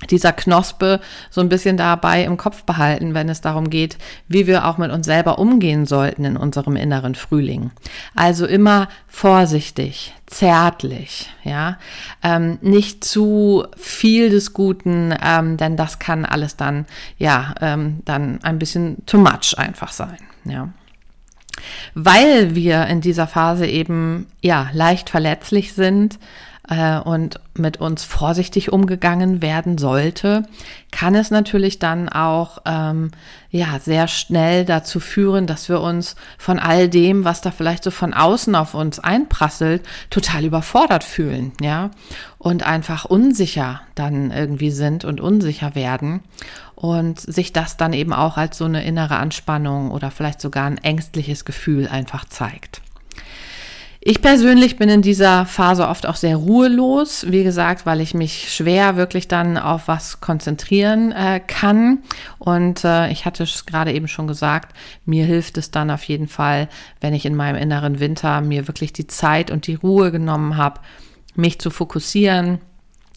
dieser 0.09 0.31
Knospe 0.31 1.01
so 1.29 1.41
ein 1.41 1.49
bisschen 1.49 1.75
dabei 1.77 2.23
im 2.23 2.37
Kopf 2.37 2.63
behalten, 2.63 3.13
wenn 3.13 3.29
es 3.29 3.41
darum 3.41 3.69
geht, 3.69 3.97
wie 4.27 4.47
wir 4.47 4.65
auch 4.65 4.77
mit 4.77 4.91
uns 4.91 5.05
selber 5.05 5.39
umgehen 5.39 5.85
sollten 5.85 6.23
in 6.23 6.37
unserem 6.37 6.75
inneren 6.75 7.15
Frühling. 7.15 7.71
Also 8.15 8.45
immer 8.45 8.87
vorsichtig, 9.07 10.13
zärtlich, 10.25 11.29
ja, 11.43 11.77
ähm, 12.23 12.59
nicht 12.61 13.03
zu 13.03 13.65
viel 13.75 14.29
des 14.29 14.53
Guten, 14.53 15.13
ähm, 15.21 15.57
denn 15.57 15.75
das 15.75 15.99
kann 15.99 16.25
alles 16.25 16.55
dann, 16.55 16.85
ja, 17.17 17.53
ähm, 17.59 17.99
dann 18.05 18.39
ein 18.43 18.59
bisschen 18.59 19.05
too 19.05 19.17
much 19.17 19.57
einfach 19.57 19.91
sein, 19.91 20.19
ja. 20.45 20.69
Weil 21.93 22.55
wir 22.55 22.85
in 22.87 23.01
dieser 23.01 23.27
Phase 23.27 23.67
eben, 23.67 24.27
ja, 24.41 24.69
leicht 24.71 25.09
verletzlich 25.09 25.73
sind, 25.73 26.17
äh, 26.69 26.99
und 26.99 27.39
mit 27.55 27.77
uns 27.77 28.03
vorsichtig 28.03 28.71
umgegangen 28.71 29.41
werden 29.41 29.77
sollte, 29.77 30.43
kann 30.91 31.15
es 31.15 31.31
natürlich 31.31 31.79
dann 31.79 32.09
auch 32.09 32.59
ähm, 32.65 33.11
ja 33.49 33.79
sehr 33.79 34.07
schnell 34.07 34.65
dazu 34.65 34.99
führen, 34.99 35.47
dass 35.47 35.67
wir 35.67 35.81
uns 35.81 36.15
von 36.37 36.59
all 36.59 36.87
dem, 36.87 37.25
was 37.25 37.41
da 37.41 37.51
vielleicht 37.51 37.83
so 37.83 37.91
von 37.91 38.13
außen 38.13 38.55
auf 38.55 38.73
uns 38.75 38.99
einprasselt, 38.99 39.83
total 40.09 40.45
überfordert 40.45 41.03
fühlen, 41.03 41.51
ja, 41.61 41.91
und 42.37 42.63
einfach 42.63 43.05
unsicher 43.05 43.81
dann 43.95 44.31
irgendwie 44.31 44.71
sind 44.71 45.03
und 45.03 45.19
unsicher 45.19 45.75
werden 45.75 46.21
und 46.75 47.19
sich 47.19 47.51
das 47.51 47.75
dann 47.75 47.91
eben 47.91 48.13
auch 48.13 48.37
als 48.37 48.57
so 48.57 48.65
eine 48.65 48.85
innere 48.85 49.17
Anspannung 49.17 49.91
oder 49.91 50.11
vielleicht 50.11 50.39
sogar 50.39 50.65
ein 50.65 50.77
ängstliches 50.77 51.43
Gefühl 51.43 51.89
einfach 51.89 52.25
zeigt. 52.25 52.81
Ich 54.01 54.21
persönlich 54.21 54.77
bin 54.77 54.87
in 54.87 55.01
dieser 55.01 55.45
Phase 55.45 55.85
oft 55.89 56.05
auch 56.05 56.15
sehr 56.15 56.37
ruhelos, 56.37 57.25
wie 57.29 57.43
gesagt, 57.43 57.85
weil 57.85 57.99
ich 57.99 58.13
mich 58.13 58.53
schwer 58.53 58.95
wirklich 58.95 59.27
dann 59.27 59.57
auf 59.57 59.89
was 59.89 60.21
konzentrieren 60.21 61.11
äh, 61.11 61.41
kann. 61.45 61.99
Und 62.37 62.85
äh, 62.85 63.11
ich 63.11 63.25
hatte 63.25 63.43
es 63.43 63.65
gerade 63.65 63.91
eben 63.91 64.07
schon 64.07 64.27
gesagt, 64.27 64.73
mir 65.05 65.25
hilft 65.25 65.57
es 65.57 65.71
dann 65.71 65.91
auf 65.91 66.03
jeden 66.05 66.29
Fall, 66.29 66.69
wenn 67.01 67.13
ich 67.13 67.25
in 67.25 67.35
meinem 67.35 67.57
inneren 67.57 67.99
Winter 67.99 68.39
mir 68.39 68.69
wirklich 68.69 68.93
die 68.93 69.07
Zeit 69.07 69.51
und 69.51 69.67
die 69.67 69.75
Ruhe 69.75 70.11
genommen 70.11 70.55
habe, 70.55 70.79
mich 71.35 71.59
zu 71.59 71.69
fokussieren, 71.69 72.59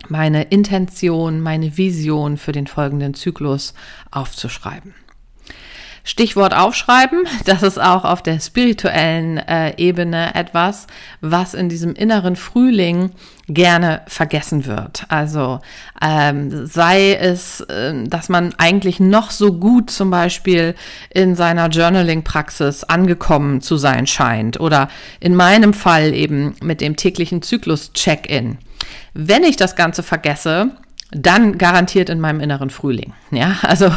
meine 0.09 0.43
Intention, 0.43 1.41
meine 1.41 1.77
Vision 1.77 2.39
für 2.39 2.51
den 2.51 2.67
folgenden 2.67 3.15
Zyklus 3.15 3.75
aufzuschreiben. 4.11 4.95
Stichwort 6.05 6.55
aufschreiben, 6.55 7.25
das 7.45 7.63
ist 7.63 7.81
auch 7.81 8.05
auf 8.05 8.23
der 8.23 8.41
spirituellen 8.41 9.39
äh, 9.39 9.75
Ebene 9.77 10.35
etwas, 10.35 10.87
was 11.21 11.55
in 11.55 11.69
diesem 11.69 11.95
inneren 11.95 12.37
Frühling 12.37 13.11
gerne 13.49 14.03
vergessen 14.07 14.67
wird. 14.67 15.05
Also 15.09 15.61
ähm, 16.01 16.67
sei 16.67 17.15
es, 17.15 17.61
äh, 17.63 18.05
dass 18.05 18.29
man 18.29 18.55
eigentlich 18.59 19.01
noch 19.01 19.31
so 19.31 19.53
gut 19.53 19.91
zum 19.91 20.11
Beispiel 20.11 20.75
in 21.11 21.35
seiner 21.35 21.69
Journaling-Praxis 21.69 22.85
angekommen 22.85 23.61
zu 23.61 23.77
sein 23.77 24.07
scheint 24.07 24.61
oder 24.61 24.89
in 25.21 25.35
meinem 25.35 25.75
Fall 25.75 26.15
eben 26.15 26.55
mit 26.63 26.81
dem 26.81 26.97
täglichen 26.97 27.43
Zyklus-Check-in. 27.43 28.59
Wenn 29.15 29.45
ich 29.45 29.57
das 29.57 29.77
Ganze 29.77 30.03
vergesse, 30.03 30.71
dann 31.15 31.59
garantiert 31.59 32.09
in 32.09 32.21
meinem 32.21 32.41
inneren 32.41 32.71
Frühling. 32.71 33.13
Ja, 33.31 33.57
also 33.63 33.91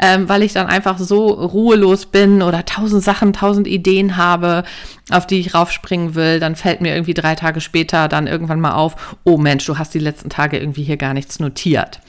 ähm, 0.00 0.28
weil 0.28 0.42
ich 0.42 0.52
dann 0.52 0.66
einfach 0.66 0.98
so 0.98 1.28
ruhelos 1.28 2.06
bin 2.06 2.42
oder 2.42 2.64
tausend 2.64 3.02
Sachen, 3.02 3.32
tausend 3.32 3.66
Ideen 3.66 4.16
habe, 4.18 4.64
auf 5.10 5.26
die 5.26 5.40
ich 5.40 5.54
raufspringen 5.54 6.14
will, 6.14 6.40
dann 6.40 6.56
fällt 6.56 6.82
mir 6.82 6.92
irgendwie 6.92 7.14
drei 7.14 7.34
Tage 7.34 7.62
später 7.62 8.08
dann 8.08 8.26
irgendwann 8.26 8.60
mal 8.60 8.74
auf, 8.74 9.16
oh 9.24 9.38
Mensch, 9.38 9.64
du 9.64 9.78
hast 9.78 9.94
die 9.94 9.98
letzten 9.98 10.28
Tage 10.28 10.58
irgendwie 10.58 10.82
hier 10.82 10.98
gar 10.98 11.14
nichts 11.14 11.40
notiert. 11.40 12.00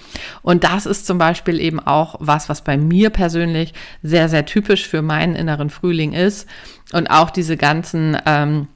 Und 0.42 0.66
das 0.66 0.86
ist 0.86 1.08
zum 1.08 1.18
Beispiel 1.18 1.60
eben 1.62 1.80
auch 1.80 2.16
was, 2.20 2.50
was 2.50 2.62
bei 2.62 2.78
mir 2.78 3.12
persönlich 3.12 3.74
sehr, 4.04 4.28
sehr 4.28 4.46
typisch 4.46 4.88
für 4.88 5.02
meinen 5.02 5.36
inneren 5.36 5.70
Frühling 5.70 6.12
ist. 6.12 6.48
Und 6.92 7.10
auch 7.10 7.30
diese 7.30 7.56
ganzen 7.56 8.18
ähm, 8.26 8.68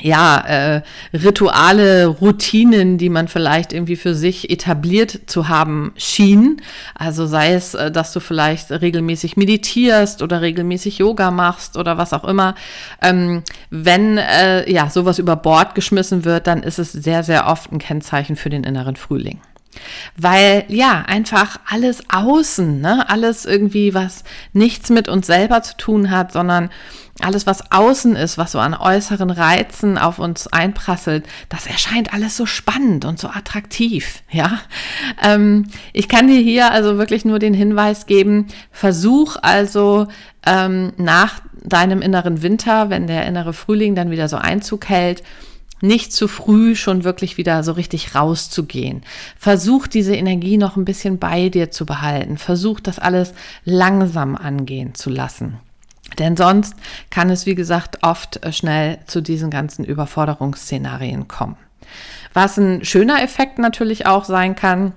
ja, 0.00 0.38
äh, 0.46 0.82
Rituale, 1.12 2.06
Routinen, 2.06 2.98
die 2.98 3.08
man 3.08 3.28
vielleicht 3.28 3.72
irgendwie 3.72 3.96
für 3.96 4.14
sich 4.14 4.50
etabliert 4.50 5.20
zu 5.26 5.48
haben 5.48 5.92
schien. 5.96 6.62
Also 6.94 7.26
sei 7.26 7.54
es, 7.54 7.74
äh, 7.74 7.90
dass 7.90 8.12
du 8.12 8.20
vielleicht 8.20 8.70
regelmäßig 8.70 9.36
meditierst 9.36 10.22
oder 10.22 10.40
regelmäßig 10.40 10.98
Yoga 10.98 11.30
machst 11.30 11.76
oder 11.76 11.98
was 11.98 12.12
auch 12.12 12.24
immer. 12.24 12.54
Ähm, 13.02 13.42
wenn 13.70 14.18
äh, 14.18 14.70
ja 14.70 14.90
sowas 14.90 15.18
über 15.18 15.36
Bord 15.36 15.74
geschmissen 15.74 16.24
wird, 16.24 16.46
dann 16.46 16.62
ist 16.62 16.78
es 16.78 16.92
sehr, 16.92 17.22
sehr 17.22 17.46
oft 17.46 17.72
ein 17.72 17.78
Kennzeichen 17.78 18.36
für 18.36 18.50
den 18.50 18.64
inneren 18.64 18.96
Frühling. 18.96 19.40
Weil 20.16 20.64
ja, 20.68 21.04
einfach 21.06 21.58
alles 21.68 22.02
außen, 22.08 22.80
ne? 22.80 23.08
alles 23.08 23.44
irgendwie, 23.44 23.94
was 23.94 24.24
nichts 24.52 24.90
mit 24.90 25.08
uns 25.08 25.26
selber 25.26 25.62
zu 25.62 25.76
tun 25.76 26.10
hat, 26.10 26.32
sondern 26.32 26.70
alles, 27.20 27.46
was 27.46 27.72
außen 27.72 28.16
ist, 28.16 28.38
was 28.38 28.52
so 28.52 28.60
an 28.60 28.74
äußeren 28.74 29.30
Reizen 29.30 29.98
auf 29.98 30.18
uns 30.18 30.46
einprasselt, 30.46 31.26
das 31.48 31.66
erscheint 31.66 32.12
alles 32.12 32.36
so 32.36 32.46
spannend 32.46 33.04
und 33.04 33.18
so 33.18 33.28
attraktiv, 33.28 34.22
ja. 34.30 34.60
Ähm, 35.22 35.66
ich 35.92 36.08
kann 36.08 36.28
dir 36.28 36.40
hier 36.40 36.70
also 36.70 36.96
wirklich 36.96 37.24
nur 37.24 37.38
den 37.38 37.54
Hinweis 37.54 38.06
geben, 38.06 38.46
versuch 38.70 39.36
also 39.42 40.06
ähm, 40.46 40.92
nach 40.96 41.40
deinem 41.64 42.02
inneren 42.02 42.42
Winter, 42.42 42.90
wenn 42.90 43.06
der 43.06 43.26
innere 43.26 43.52
Frühling 43.52 43.94
dann 43.94 44.10
wieder 44.10 44.28
so 44.28 44.36
Einzug 44.36 44.88
hält, 44.88 45.22
nicht 45.80 46.12
zu 46.12 46.28
früh 46.28 46.74
schon 46.74 47.04
wirklich 47.04 47.36
wieder 47.36 47.62
so 47.62 47.72
richtig 47.72 48.14
rauszugehen. 48.14 49.02
Versuch 49.36 49.86
diese 49.86 50.14
Energie 50.14 50.56
noch 50.58 50.76
ein 50.76 50.84
bisschen 50.84 51.18
bei 51.18 51.48
dir 51.48 51.70
zu 51.70 51.86
behalten. 51.86 52.38
Versuch 52.38 52.80
das 52.80 52.98
alles 52.98 53.34
langsam 53.64 54.36
angehen 54.36 54.94
zu 54.94 55.10
lassen. 55.10 55.58
Denn 56.18 56.36
sonst 56.36 56.74
kann 57.10 57.30
es, 57.30 57.46
wie 57.46 57.54
gesagt, 57.54 57.98
oft 58.02 58.42
äh, 58.42 58.52
schnell 58.52 58.98
zu 59.06 59.20
diesen 59.20 59.50
ganzen 59.50 59.84
Überforderungsszenarien 59.84 61.28
kommen. 61.28 61.56
Was 62.32 62.56
ein 62.56 62.84
schöner 62.84 63.22
Effekt 63.22 63.58
natürlich 63.58 64.06
auch 64.06 64.24
sein 64.24 64.54
kann, 64.54 64.92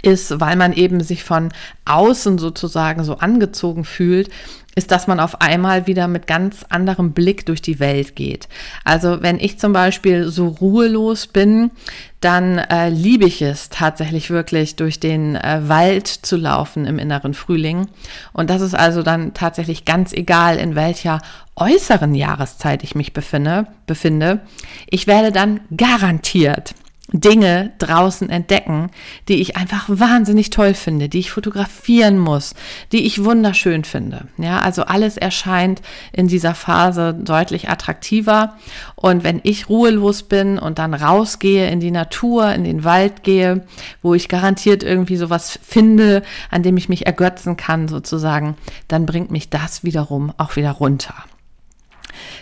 ist, 0.00 0.40
weil 0.40 0.56
man 0.56 0.72
eben 0.72 1.00
sich 1.00 1.22
von 1.24 1.50
außen 1.84 2.38
sozusagen 2.38 3.04
so 3.04 3.18
angezogen 3.18 3.84
fühlt, 3.84 4.30
ist, 4.74 4.90
dass 4.90 5.06
man 5.06 5.20
auf 5.20 5.40
einmal 5.40 5.86
wieder 5.86 6.08
mit 6.08 6.26
ganz 6.26 6.64
anderem 6.70 7.12
Blick 7.12 7.44
durch 7.44 7.60
die 7.60 7.78
Welt 7.78 8.16
geht. 8.16 8.48
Also 8.84 9.20
wenn 9.20 9.38
ich 9.38 9.58
zum 9.58 9.72
Beispiel 9.72 10.28
so 10.28 10.48
ruhelos 10.48 11.26
bin, 11.26 11.70
dann 12.20 12.58
äh, 12.58 12.88
liebe 12.88 13.26
ich 13.26 13.42
es 13.42 13.68
tatsächlich 13.68 14.30
wirklich 14.30 14.76
durch 14.76 14.98
den 14.98 15.36
äh, 15.36 15.60
Wald 15.68 16.06
zu 16.06 16.36
laufen 16.36 16.86
im 16.86 16.98
inneren 16.98 17.34
Frühling. 17.34 17.88
Und 18.32 18.48
das 18.48 18.62
ist 18.62 18.74
also 18.74 19.02
dann 19.02 19.34
tatsächlich 19.34 19.84
ganz 19.84 20.12
egal, 20.12 20.56
in 20.56 20.74
welcher 20.74 21.20
äußeren 21.56 22.14
Jahreszeit 22.14 22.82
ich 22.82 22.94
mich 22.94 23.12
befinde. 23.12 23.66
befinde. 23.86 24.40
Ich 24.88 25.06
werde 25.06 25.32
dann 25.32 25.60
garantiert 25.76 26.74
Dinge 27.12 27.72
draußen 27.78 28.30
entdecken, 28.30 28.90
die 29.28 29.40
ich 29.40 29.56
einfach 29.56 29.84
wahnsinnig 29.88 30.50
toll 30.50 30.74
finde, 30.74 31.08
die 31.08 31.18
ich 31.18 31.30
fotografieren 31.30 32.18
muss, 32.18 32.54
die 32.90 33.04
ich 33.04 33.24
wunderschön 33.24 33.84
finde. 33.84 34.26
Ja, 34.38 34.58
also 34.60 34.84
alles 34.84 35.16
erscheint 35.16 35.82
in 36.12 36.28
dieser 36.28 36.54
Phase 36.54 37.14
deutlich 37.14 37.68
attraktiver. 37.68 38.56
Und 38.96 39.24
wenn 39.24 39.40
ich 39.42 39.68
ruhelos 39.68 40.22
bin 40.22 40.58
und 40.58 40.78
dann 40.78 40.94
rausgehe 40.94 41.70
in 41.70 41.80
die 41.80 41.90
Natur, 41.90 42.52
in 42.52 42.64
den 42.64 42.84
Wald 42.84 43.22
gehe, 43.22 43.66
wo 44.02 44.14
ich 44.14 44.28
garantiert 44.28 44.82
irgendwie 44.82 45.16
sowas 45.16 45.58
finde, 45.62 46.22
an 46.50 46.62
dem 46.62 46.76
ich 46.76 46.88
mich 46.88 47.06
ergötzen 47.06 47.56
kann 47.56 47.88
sozusagen, 47.88 48.56
dann 48.88 49.06
bringt 49.06 49.30
mich 49.30 49.50
das 49.50 49.84
wiederum 49.84 50.32
auch 50.38 50.56
wieder 50.56 50.72
runter. 50.72 51.14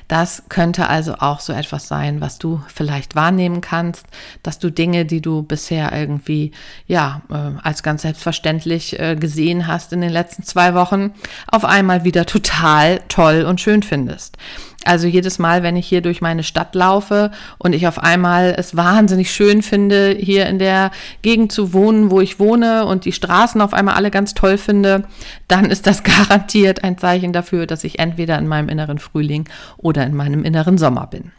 Das 0.08 0.44
könnte 0.48 0.88
also 0.88 1.14
auch 1.14 1.40
so 1.40 1.52
etwas 1.52 1.88
sein, 1.88 2.20
was 2.20 2.38
du 2.38 2.60
vielleicht 2.68 3.14
wahrnehmen 3.14 3.60
kannst, 3.60 4.06
dass 4.42 4.58
du 4.58 4.70
Dinge, 4.70 5.04
die 5.04 5.20
du 5.20 5.42
bisher 5.42 5.92
irgendwie 5.92 6.52
ja 6.86 7.22
äh, 7.30 7.58
als 7.62 7.82
ganz 7.82 8.02
selbstverständlich 8.02 8.98
äh, 8.98 9.16
gesehen 9.16 9.66
hast 9.66 9.92
in 9.92 10.00
den 10.00 10.10
letzten 10.10 10.42
zwei 10.42 10.74
Wochen, 10.74 11.12
auf 11.46 11.64
einmal 11.64 12.04
wieder 12.04 12.26
total 12.26 13.00
toll 13.08 13.42
und 13.42 13.60
schön 13.60 13.82
findest. 13.82 14.36
Also 14.84 15.06
jedes 15.06 15.38
Mal, 15.38 15.62
wenn 15.62 15.76
ich 15.76 15.86
hier 15.86 16.00
durch 16.00 16.22
meine 16.22 16.42
Stadt 16.42 16.74
laufe 16.74 17.30
und 17.58 17.74
ich 17.74 17.86
auf 17.86 17.98
einmal 17.98 18.54
es 18.56 18.76
wahnsinnig 18.76 19.30
schön 19.30 19.62
finde, 19.62 20.16
hier 20.18 20.46
in 20.46 20.58
der 20.58 20.90
Gegend 21.20 21.52
zu 21.52 21.74
wohnen, 21.74 22.10
wo 22.10 22.20
ich 22.20 22.38
wohne 22.38 22.86
und 22.86 23.04
die 23.04 23.12
Straßen 23.12 23.60
auf 23.60 23.74
einmal 23.74 23.94
alle 23.94 24.10
ganz 24.10 24.32
toll 24.32 24.56
finde, 24.56 25.04
dann 25.48 25.66
ist 25.66 25.86
das 25.86 26.02
garantiert 26.04 26.82
ein 26.82 26.96
Zeichen 26.96 27.34
dafür, 27.34 27.66
dass 27.66 27.84
ich 27.84 27.98
entweder 27.98 28.38
in 28.38 28.48
meinem 28.48 28.70
inneren 28.70 28.98
Frühling 28.98 29.48
oder 29.76 30.06
in 30.06 30.14
meinem 30.14 30.44
inneren 30.44 30.78
Sommer 30.78 31.06
bin. 31.06 31.32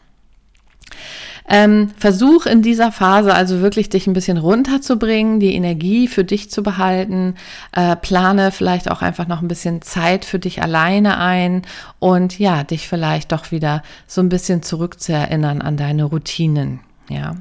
Ähm, 1.48 1.90
versuch 1.98 2.46
in 2.46 2.62
dieser 2.62 2.92
Phase 2.92 3.34
also 3.34 3.60
wirklich 3.60 3.88
dich 3.88 4.06
ein 4.06 4.12
bisschen 4.12 4.38
runterzubringen, 4.38 5.40
die 5.40 5.54
Energie 5.54 6.08
für 6.08 6.24
dich 6.24 6.50
zu 6.50 6.62
behalten. 6.62 7.34
Äh, 7.72 7.96
plane 7.96 8.52
vielleicht 8.52 8.90
auch 8.90 9.02
einfach 9.02 9.26
noch 9.26 9.42
ein 9.42 9.48
bisschen 9.48 9.82
Zeit 9.82 10.24
für 10.24 10.38
dich 10.38 10.62
alleine 10.62 11.18
ein 11.18 11.62
und 11.98 12.38
ja, 12.38 12.62
dich 12.64 12.88
vielleicht 12.88 13.32
doch 13.32 13.50
wieder 13.50 13.82
so 14.06 14.20
ein 14.20 14.28
bisschen 14.28 14.62
zurückzuerinnern 14.62 15.62
an 15.62 15.76
deine 15.76 16.04
Routinen. 16.04 16.80
Ja. 17.08 17.36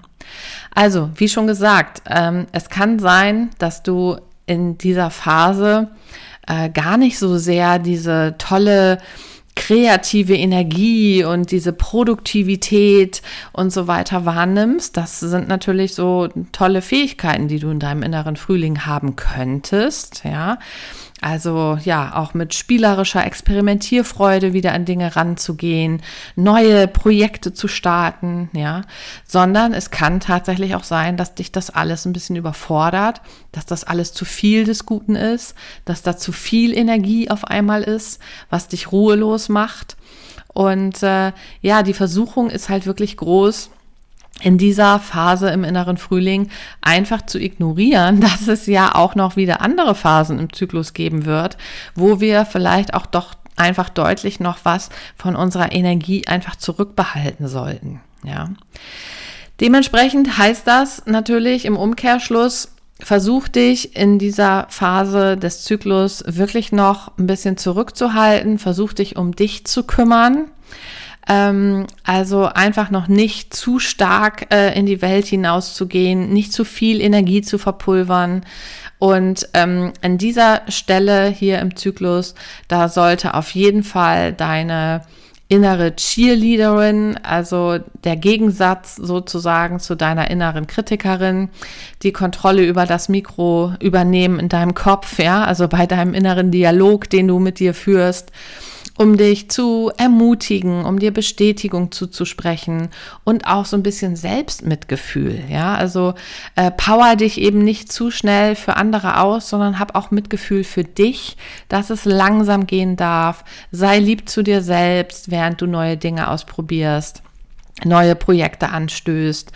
Also, 0.73 1.09
wie 1.15 1.29
schon 1.29 1.47
gesagt, 1.47 2.01
ähm, 2.09 2.47
es 2.51 2.69
kann 2.69 2.99
sein, 2.99 3.49
dass 3.59 3.83
du 3.83 4.17
in 4.45 4.77
dieser 4.77 5.09
Phase 5.11 5.89
äh, 6.47 6.69
gar 6.69 6.97
nicht 6.97 7.17
so 7.19 7.37
sehr 7.37 7.79
diese 7.79 8.35
tolle 8.37 8.97
kreative 9.55 10.35
Energie 10.35 11.23
und 11.23 11.51
diese 11.51 11.73
Produktivität 11.73 13.21
und 13.51 13.71
so 13.71 13.87
weiter 13.87 14.25
wahrnimmst, 14.25 14.95
das 14.97 15.19
sind 15.19 15.47
natürlich 15.47 15.93
so 15.93 16.29
tolle 16.51 16.81
Fähigkeiten, 16.81 17.47
die 17.47 17.59
du 17.59 17.69
in 17.69 17.79
deinem 17.79 18.03
inneren 18.03 18.35
Frühling 18.35 18.85
haben 18.85 19.15
könntest, 19.15 20.23
ja. 20.23 20.57
Also 21.21 21.77
ja, 21.83 22.15
auch 22.15 22.33
mit 22.33 22.55
spielerischer 22.55 23.23
Experimentierfreude 23.23 24.53
wieder 24.53 24.73
an 24.73 24.85
Dinge 24.85 25.15
ranzugehen, 25.15 26.01
neue 26.35 26.87
Projekte 26.87 27.53
zu 27.53 27.67
starten, 27.67 28.49
ja, 28.53 28.81
sondern 29.27 29.75
es 29.75 29.91
kann 29.91 30.19
tatsächlich 30.19 30.73
auch 30.73 30.83
sein, 30.83 31.17
dass 31.17 31.35
dich 31.35 31.51
das 31.51 31.69
alles 31.69 32.05
ein 32.05 32.13
bisschen 32.13 32.37
überfordert, 32.37 33.21
dass 33.51 33.67
das 33.67 33.83
alles 33.83 34.13
zu 34.13 34.25
viel 34.25 34.63
des 34.63 34.87
Guten 34.87 35.15
ist, 35.15 35.53
dass 35.85 36.01
da 36.01 36.17
zu 36.17 36.31
viel 36.31 36.75
Energie 36.75 37.29
auf 37.29 37.45
einmal 37.45 37.83
ist, 37.83 38.19
was 38.49 38.67
dich 38.67 38.91
ruhelos 38.91 39.47
macht. 39.47 39.97
Und 40.47 41.03
äh, 41.03 41.33
ja, 41.61 41.83
die 41.83 41.93
Versuchung 41.93 42.49
ist 42.49 42.67
halt 42.67 42.87
wirklich 42.87 43.15
groß, 43.15 43.69
in 44.41 44.57
dieser 44.57 44.99
Phase 44.99 45.49
im 45.49 45.63
inneren 45.63 45.97
Frühling 45.97 46.49
einfach 46.81 47.25
zu 47.25 47.39
ignorieren, 47.39 48.21
dass 48.21 48.47
es 48.47 48.65
ja 48.65 48.95
auch 48.95 49.15
noch 49.15 49.35
wieder 49.35 49.61
andere 49.61 49.95
Phasen 49.95 50.39
im 50.39 50.53
Zyklus 50.53 50.93
geben 50.93 51.25
wird, 51.25 51.57
wo 51.95 52.19
wir 52.19 52.45
vielleicht 52.45 52.93
auch 52.93 53.05
doch 53.05 53.35
einfach 53.55 53.89
deutlich 53.89 54.39
noch 54.39 54.59
was 54.63 54.89
von 55.15 55.35
unserer 55.35 55.71
Energie 55.71 56.25
einfach 56.27 56.55
zurückbehalten 56.55 57.47
sollten. 57.47 58.01
Ja. 58.23 58.49
Dementsprechend 59.59 60.37
heißt 60.37 60.65
das 60.65 61.05
natürlich 61.05 61.65
im 61.65 61.77
Umkehrschluss, 61.77 62.73
versuch 62.99 63.47
dich 63.47 63.95
in 63.95 64.17
dieser 64.17 64.65
Phase 64.69 65.37
des 65.37 65.63
Zyklus 65.63 66.23
wirklich 66.27 66.71
noch 66.71 67.17
ein 67.17 67.27
bisschen 67.27 67.57
zurückzuhalten, 67.57 68.57
versuch 68.57 68.93
dich 68.93 69.17
um 69.17 69.35
dich 69.35 69.65
zu 69.65 69.83
kümmern 69.83 70.49
ähm, 71.27 71.87
also 72.03 72.45
einfach 72.45 72.89
noch 72.89 73.07
nicht 73.07 73.53
zu 73.53 73.79
stark 73.79 74.53
äh, 74.53 74.77
in 74.77 74.85
die 74.85 75.01
Welt 75.01 75.25
hinauszugehen, 75.25 76.31
nicht 76.33 76.51
zu 76.51 76.65
viel 76.65 77.01
Energie 77.01 77.41
zu 77.41 77.57
verpulvern. 77.57 78.43
Und 78.99 79.47
ähm, 79.53 79.93
an 80.01 80.17
dieser 80.17 80.61
Stelle 80.67 81.27
hier 81.27 81.59
im 81.59 81.75
Zyklus, 81.75 82.35
da 82.67 82.87
sollte 82.87 83.33
auf 83.33 83.51
jeden 83.51 83.83
Fall 83.83 84.33
deine 84.33 85.01
innere 85.47 85.95
Cheerleaderin, 85.95 87.17
also 87.23 87.79
der 88.05 88.15
Gegensatz 88.15 88.95
sozusagen 88.95 89.79
zu 89.81 89.95
deiner 89.95 90.31
inneren 90.31 90.65
Kritikerin, 90.65 91.49
die 92.03 92.13
Kontrolle 92.13 92.65
über 92.65 92.85
das 92.85 93.09
Mikro 93.09 93.73
übernehmen 93.81 94.39
in 94.39 94.47
deinem 94.47 94.73
Kopf, 94.75 95.19
ja, 95.19 95.43
also 95.43 95.67
bei 95.67 95.85
deinem 95.87 96.13
inneren 96.13 96.51
Dialog, 96.51 97.09
den 97.09 97.27
du 97.27 97.39
mit 97.39 97.59
dir 97.59 97.73
führst 97.73 98.31
um 99.01 99.17
dich 99.17 99.49
zu 99.49 99.91
ermutigen, 99.97 100.85
um 100.85 100.99
dir 100.99 101.11
Bestätigung 101.11 101.91
zuzusprechen 101.91 102.89
und 103.23 103.47
auch 103.47 103.65
so 103.65 103.75
ein 103.75 103.81
bisschen 103.81 104.15
Selbstmitgefühl. 104.15 105.41
Ja, 105.49 105.73
also 105.73 106.13
äh, 106.55 106.69
power 106.69 107.15
dich 107.15 107.41
eben 107.41 107.63
nicht 107.63 107.91
zu 107.91 108.11
schnell 108.11 108.55
für 108.55 108.77
andere 108.77 109.19
aus, 109.19 109.49
sondern 109.49 109.79
hab 109.79 109.95
auch 109.95 110.11
Mitgefühl 110.11 110.63
für 110.63 110.83
dich, 110.83 111.35
dass 111.67 111.89
es 111.89 112.05
langsam 112.05 112.67
gehen 112.67 112.95
darf. 112.95 113.43
Sei 113.71 113.97
lieb 113.97 114.29
zu 114.29 114.43
dir 114.43 114.61
selbst, 114.61 115.31
während 115.31 115.59
du 115.61 115.65
neue 115.65 115.97
Dinge 115.97 116.29
ausprobierst 116.29 117.23
neue 117.85 118.15
Projekte 118.15 118.69
anstößt. 118.69 119.51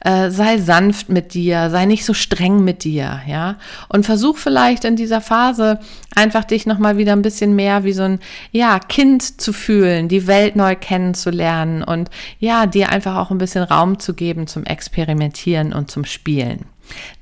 Äh, 0.00 0.30
sei 0.30 0.58
sanft 0.58 1.08
mit 1.08 1.34
dir, 1.34 1.70
sei 1.70 1.86
nicht 1.86 2.04
so 2.04 2.14
streng 2.14 2.64
mit 2.64 2.84
dir, 2.84 3.20
ja. 3.26 3.56
Und 3.88 4.06
versuch 4.06 4.38
vielleicht 4.38 4.84
in 4.84 4.96
dieser 4.96 5.20
Phase 5.20 5.80
einfach 6.14 6.44
dich 6.44 6.66
nochmal 6.66 6.96
wieder 6.96 7.12
ein 7.12 7.22
bisschen 7.22 7.54
mehr 7.54 7.84
wie 7.84 7.92
so 7.92 8.02
ein, 8.02 8.20
ja, 8.52 8.78
Kind 8.78 9.40
zu 9.40 9.52
fühlen, 9.52 10.08
die 10.08 10.26
Welt 10.26 10.56
neu 10.56 10.76
kennenzulernen 10.76 11.82
und 11.82 12.10
ja, 12.38 12.66
dir 12.66 12.90
einfach 12.90 13.16
auch 13.16 13.30
ein 13.30 13.38
bisschen 13.38 13.64
Raum 13.64 13.98
zu 13.98 14.14
geben 14.14 14.46
zum 14.46 14.64
Experimentieren 14.64 15.72
und 15.72 15.90
zum 15.90 16.04
Spielen 16.04 16.66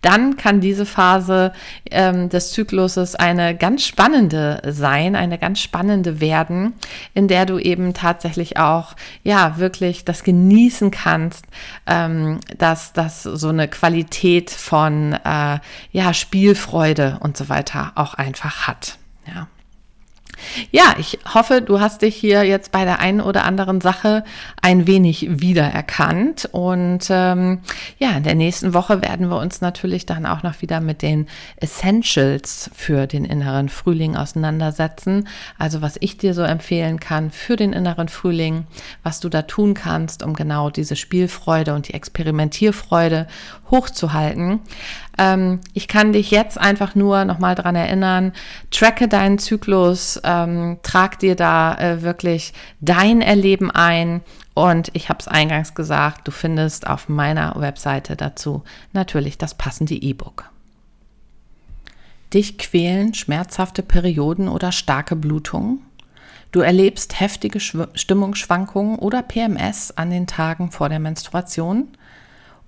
dann 0.03 0.37
kann 0.37 0.61
diese 0.61 0.87
Phase 0.87 1.53
ähm, 1.91 2.29
des 2.29 2.53
Zykluses 2.53 3.15
eine 3.15 3.57
ganz 3.57 3.85
spannende 3.85 4.63
sein, 4.67 5.17
eine 5.17 5.39
ganz 5.39 5.61
spannende 5.61 6.21
werden, 6.21 6.75
in 7.15 7.29
der 7.29 7.47
du 7.47 7.59
eben 7.59 7.95
tatsächlich 7.95 8.59
auch, 8.59 8.95
ja, 9.23 9.59
wirklich 9.59 10.05
das 10.05 10.23
genießen 10.23 10.91
kannst, 10.91 11.45
ähm, 11.87 12.41
dass 12.57 12.93
das 12.93 13.23
so 13.23 13.49
eine 13.49 13.69
Qualität 13.69 14.51
von, 14.51 15.13
äh, 15.13 15.59
ja, 15.93 16.15
Spielfreude 16.15 17.19
und 17.21 17.37
so 17.37 17.49
weiter 17.49 17.93
auch 17.95 18.15
einfach 18.15 18.67
hat. 18.67 18.99
Ja. 19.27 19.49
Ja, 20.71 20.95
ich 20.99 21.19
hoffe, 21.35 21.63
du 21.63 21.81
hast 21.81 22.03
dich 22.03 22.17
hier 22.17 22.45
jetzt 22.45 22.73
bei 22.73 22.85
der 22.85 23.01
einen 23.01 23.21
oder 23.21 23.45
anderen 23.45 23.81
Sache 23.81 24.25
ein 24.63 24.87
wenig 24.87 25.41
wiedererkannt. 25.41 26.49
Und 26.53 27.07
ähm, 27.11 27.61
ja, 27.99 28.17
in 28.17 28.23
der 28.23 28.35
nächsten 28.35 28.75
Woche 28.75 29.03
werden 29.03 29.29
wir 29.29 29.39
uns 29.39 29.61
natürlich 29.61 30.07
dann 30.07 30.27
auch 30.27 30.43
noch 30.43 30.63
wieder 30.63 30.81
mit 30.81 31.03
den 31.03 31.27
Essentials 31.57 32.71
für 32.75 33.07
den 33.07 33.25
inneren 33.25 33.69
Frühling 33.69 34.17
auseinandersetzen. 34.17 35.29
Also 35.59 35.83
was 35.83 35.97
ich 36.01 36.17
dir 36.19 36.35
so 36.35 36.43
empfehlen 36.43 37.01
kann 37.01 37.31
für 37.31 37.57
den 37.57 37.73
inneren 37.73 38.09
Frühling, 38.09 38.67
was 39.03 39.21
du 39.21 39.29
da 39.29 39.43
tun 39.43 39.75
kannst, 39.75 40.23
um 40.23 40.35
genau 40.35 40.71
diese 40.71 40.97
Spielfreude 40.97 41.75
und 41.75 41.89
die 41.89 41.95
Experimentierfreude 41.95 43.27
hochzuhalten. 43.71 44.61
Ähm, 45.19 45.61
ich 45.75 45.89
kann 45.89 46.13
dich 46.13 46.31
jetzt 46.31 46.59
einfach 46.59 46.95
nur 46.95 47.25
nochmal 47.25 47.55
dran 47.55 47.77
erinnern, 47.77 48.33
tracke 48.71 49.09
deinen 49.09 49.39
Zyklus, 49.39 50.21
ähm, 50.25 50.79
trag 50.83 51.19
dir 51.19 51.37
da 51.37 51.75
äh, 51.77 52.03
wirklich 52.03 52.53
dein 52.81 53.21
Erleben 53.21 53.71
ein. 53.71 54.23
Und 54.55 54.91
ich 54.95 55.09
habe 55.09 55.21
es 55.21 55.29
eingangs 55.29 55.75
gesagt, 55.75 56.27
du 56.27 56.33
findest 56.33 56.87
auf 56.87 57.09
meiner 57.09 57.55
Webseite 57.57 58.17
dazu 58.17 58.65
natürlich 58.93 59.39
das 59.39 59.55
passende 59.55 59.95
E-Book. 59.95 60.51
Dich 62.35 62.59
quälen 62.59 63.15
schmerzhafte 63.15 63.83
Perioden 63.83 64.49
oder 64.49 64.73
starke 64.73 65.17
Blutungen? 65.17 65.81
Du 66.51 66.61
erlebst 66.61 67.21
heftige 67.21 67.61
Stimmungsschwankungen 67.61 68.99
oder 68.99 69.23
PMS 69.23 69.93
an 69.93 70.11
den 70.11 70.27
Tagen 70.27 70.71
vor 70.71 70.89
der 70.89 70.99
Menstruation? 70.99 71.89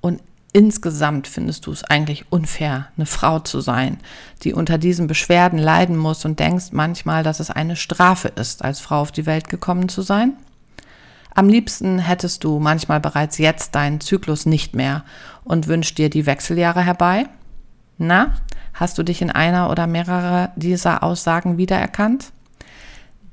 Und 0.01 0.23
insgesamt 0.53 1.27
findest 1.27 1.67
du 1.67 1.73
es 1.73 1.85
eigentlich 1.85 2.27
unfair, 2.31 2.89
eine 2.97 3.07
Frau 3.07 3.39
zu 3.39 3.61
sein, 3.61 3.99
die 4.43 4.53
unter 4.53 4.79
diesen 4.79 5.07
Beschwerden 5.07 5.59
leiden 5.59 5.97
muss 5.97 6.25
und 6.25 6.41
denkst 6.41 6.73
manchmal, 6.73 7.23
dass 7.23 7.41
es 7.41 7.51
eine 7.51 7.77
Strafe 7.77 8.29
ist, 8.29 8.65
als 8.65 8.81
Frau 8.81 9.01
auf 9.01 9.13
die 9.13 9.27
Welt 9.27 9.49
gekommen 9.49 9.89
zu 9.89 10.03
sein? 10.03 10.35
Am 11.35 11.49
liebsten 11.49 11.99
hättest 11.99 12.45
du 12.45 12.59
manchmal 12.59 13.01
bereits 13.01 13.39
jetzt 13.39 13.75
deinen 13.75 14.01
Zyklus 14.01 14.47
nicht 14.47 14.75
mehr 14.75 15.05
und 15.45 15.69
wünschst 15.69 15.97
dir 15.97 16.11
die 16.11 16.27
Wechseljahre 16.27 16.83
herbei? 16.83 17.27
Na, 17.99 18.35
hast 18.75 18.99
du 18.99 19.03
dich 19.03 19.23
in 19.23 19.31
einer 19.31 19.71
oder 19.71 19.87
mehrere 19.87 20.51
dieser 20.57 21.03
Aussagen 21.03 21.57
wiedererkannt? 21.57 22.33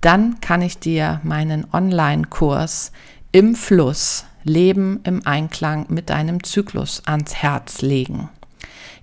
Dann 0.02 0.40
kann 0.42 0.62
ich 0.62 0.78
dir 0.78 1.20
meinen 1.24 1.66
Online-Kurs 1.74 2.92
im 3.32 3.56
Fluss 3.56 4.26
Leben 4.48 5.00
im 5.04 5.26
Einklang 5.26 5.86
mit 5.90 6.10
deinem 6.10 6.44
Zyklus 6.44 7.04
ans 7.06 7.36
Herz 7.36 7.82
legen. 7.82 8.30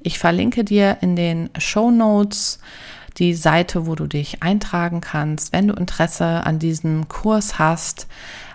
Ich 0.01 0.19
verlinke 0.19 0.65
dir 0.65 0.99
in 1.01 1.17
den 1.17 1.51
Show 1.59 1.91
Notes 1.91 2.59
die 3.19 3.35
Seite, 3.35 3.87
wo 3.87 3.95
du 3.95 4.07
dich 4.07 4.43
eintragen 4.43 5.01
kannst, 5.01 5.53
wenn 5.53 5.69
du 5.69 5.75
Interesse 5.75 6.45
an 6.45 6.59
diesem 6.59 7.09
Kurs 7.09 7.59
hast. 7.59 8.09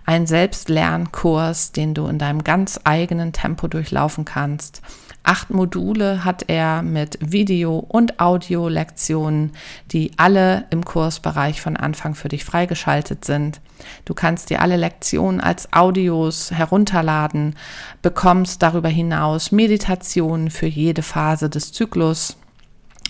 Ein 0.06 0.28
Selbstlernkurs, 0.28 1.72
den 1.72 1.94
du 1.94 2.08
in 2.08 2.20
deinem 2.20 2.44
ganz 2.44 2.80
eigenen 2.84 3.32
Tempo 3.32 3.68
durchlaufen 3.68 4.26
kannst 4.26 4.82
Acht 5.30 5.52
Module 5.52 6.26
hat 6.26 6.46
er 6.48 6.82
mit 6.82 7.20
Video- 7.22 7.86
und 7.88 8.20
Audio-Lektionen, 8.20 9.52
die 9.92 10.10
alle 10.18 10.66
im 10.72 10.84
Kursbereich 10.84 11.62
von 11.62 11.78
Anfang 11.78 12.16
für 12.16 12.30
dich 12.30 12.44
freigeschaltet 12.44 13.26
sind. 13.26 13.62
Du 14.06 14.16
kannst 14.16 14.50
dir 14.50 14.60
alle 14.60 14.76
Lektionen 14.76 15.40
als 15.40 15.72
Audios 15.72 16.50
herunterladen, 16.50 17.56
bekommst 18.02 18.64
darüber 18.64 18.90
hinaus 18.90 19.52
Meditationen 19.52 20.50
für 20.50 20.66
jede 20.66 21.04
Phase 21.04 21.48
des 21.48 21.74
Zyklus, 21.74 22.36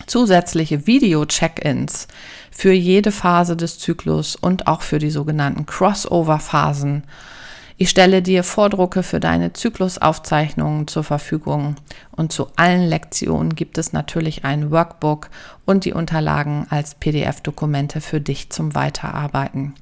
zusätzliche 0.05 0.88
Video-Check-ins 0.88 2.10
für 2.51 2.73
jede 2.73 3.13
Phase 3.13 3.55
des 3.55 3.79
Zyklus 3.79 4.36
und 4.36 4.67
auch 4.67 4.82
für 4.82 4.99
die 4.99 5.12
sogenannten 5.12 5.65
Crossover-Phasen 5.65 7.03
ich 7.82 7.89
stelle 7.89 8.22
dir 8.22 8.44
Vordrucke 8.44 9.04
für 9.04 9.22
deine 9.22 9.54
Zyklusaufzeichnungen 9.54 10.88
zur 10.88 11.06
Verfügung 11.06 11.78
und 12.12 12.34
zu 12.34 12.48
allen 12.58 12.86
Lektionen 12.86 13.56
gibt 13.56 13.78
es 13.78 13.94
natürlich 13.94 14.44
ein 14.44 14.70
Workbook 14.70 15.30
und 15.65 15.86
die 15.86 15.94
Unterlagen 15.94 16.68
als 16.70 16.96
PDF-Dokumente 16.96 18.02
für 18.02 18.20
dich 18.20 18.50
zum 18.50 18.76
Weiterarbeiten. 18.76 19.76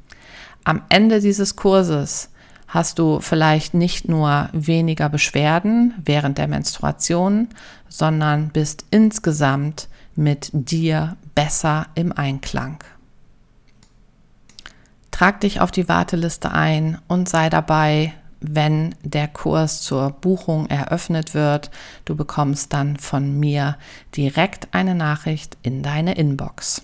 Am 0.63 0.83
Ende 0.89 1.21
dieses 1.21 1.55
Kurses 1.55 2.29
hast 2.67 2.99
du 2.99 3.19
vielleicht 3.19 3.73
nicht 3.73 4.07
nur 4.07 4.49
weniger 4.53 5.09
Beschwerden 5.09 5.95
während 5.97 6.37
der 6.37 6.47
Menstruation, 6.47 7.47
sondern 7.89 8.49
bist 8.49 8.85
insgesamt 8.91 9.89
mit 10.15 10.51
dir 10.53 11.17
besser 11.33 11.87
im 11.95 12.11
Einklang. 12.11 12.77
Trag 15.17 15.41
dich 15.41 15.61
auf 15.61 15.71
die 15.71 15.89
Warteliste 15.89 16.51
ein 16.51 16.99
und 17.07 17.27
sei 17.27 17.49
dabei, 17.49 18.13
wenn 18.39 18.93
der 19.01 19.27
Kurs 19.27 19.81
zur 19.81 20.11
Buchung 20.11 20.67
eröffnet 20.67 21.33
wird. 21.33 21.71
Du 22.05 22.15
bekommst 22.15 22.71
dann 22.71 22.97
von 22.97 23.39
mir 23.39 23.79
direkt 24.15 24.67
eine 24.75 24.93
Nachricht 24.93 25.57
in 25.63 25.81
deine 25.81 26.13
Inbox. 26.13 26.83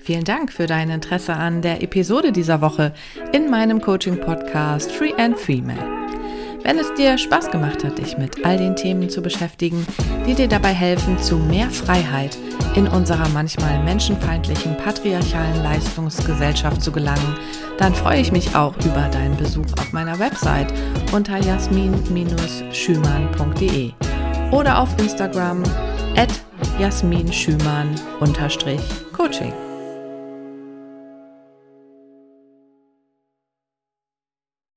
Vielen 0.00 0.24
Dank 0.24 0.52
für 0.52 0.66
dein 0.66 0.90
Interesse 0.90 1.34
an 1.34 1.62
der 1.62 1.84
Episode 1.84 2.32
dieser 2.32 2.60
Woche 2.62 2.94
in 3.32 3.48
meinem 3.48 3.80
Coaching-Podcast 3.80 4.90
Free 4.90 5.14
and 5.16 5.38
Female. 5.38 6.01
Wenn 6.64 6.78
es 6.78 6.94
dir 6.94 7.18
Spaß 7.18 7.50
gemacht 7.50 7.82
hat, 7.82 7.98
dich 7.98 8.16
mit 8.16 8.46
all 8.46 8.56
den 8.56 8.76
Themen 8.76 9.10
zu 9.10 9.20
beschäftigen, 9.20 9.84
die 10.26 10.34
dir 10.34 10.46
dabei 10.46 10.72
helfen, 10.72 11.18
zu 11.18 11.36
mehr 11.36 11.68
Freiheit 11.70 12.38
in 12.76 12.86
unserer 12.86 13.28
manchmal 13.30 13.82
menschenfeindlichen 13.82 14.76
patriarchalen 14.76 15.60
Leistungsgesellschaft 15.62 16.80
zu 16.80 16.92
gelangen, 16.92 17.36
dann 17.78 17.92
freue 17.94 18.20
ich 18.20 18.30
mich 18.30 18.54
auch 18.54 18.76
über 18.84 19.08
deinen 19.10 19.36
Besuch 19.36 19.66
auf 19.80 19.92
meiner 19.92 20.16
Website 20.18 20.72
unter 21.12 21.38
jasmin-schümann.de 21.38 23.92
oder 24.52 24.78
auf 24.78 24.96
Instagram 24.98 25.64
at 26.16 26.30
jasminschümann-coaching. 26.78 29.71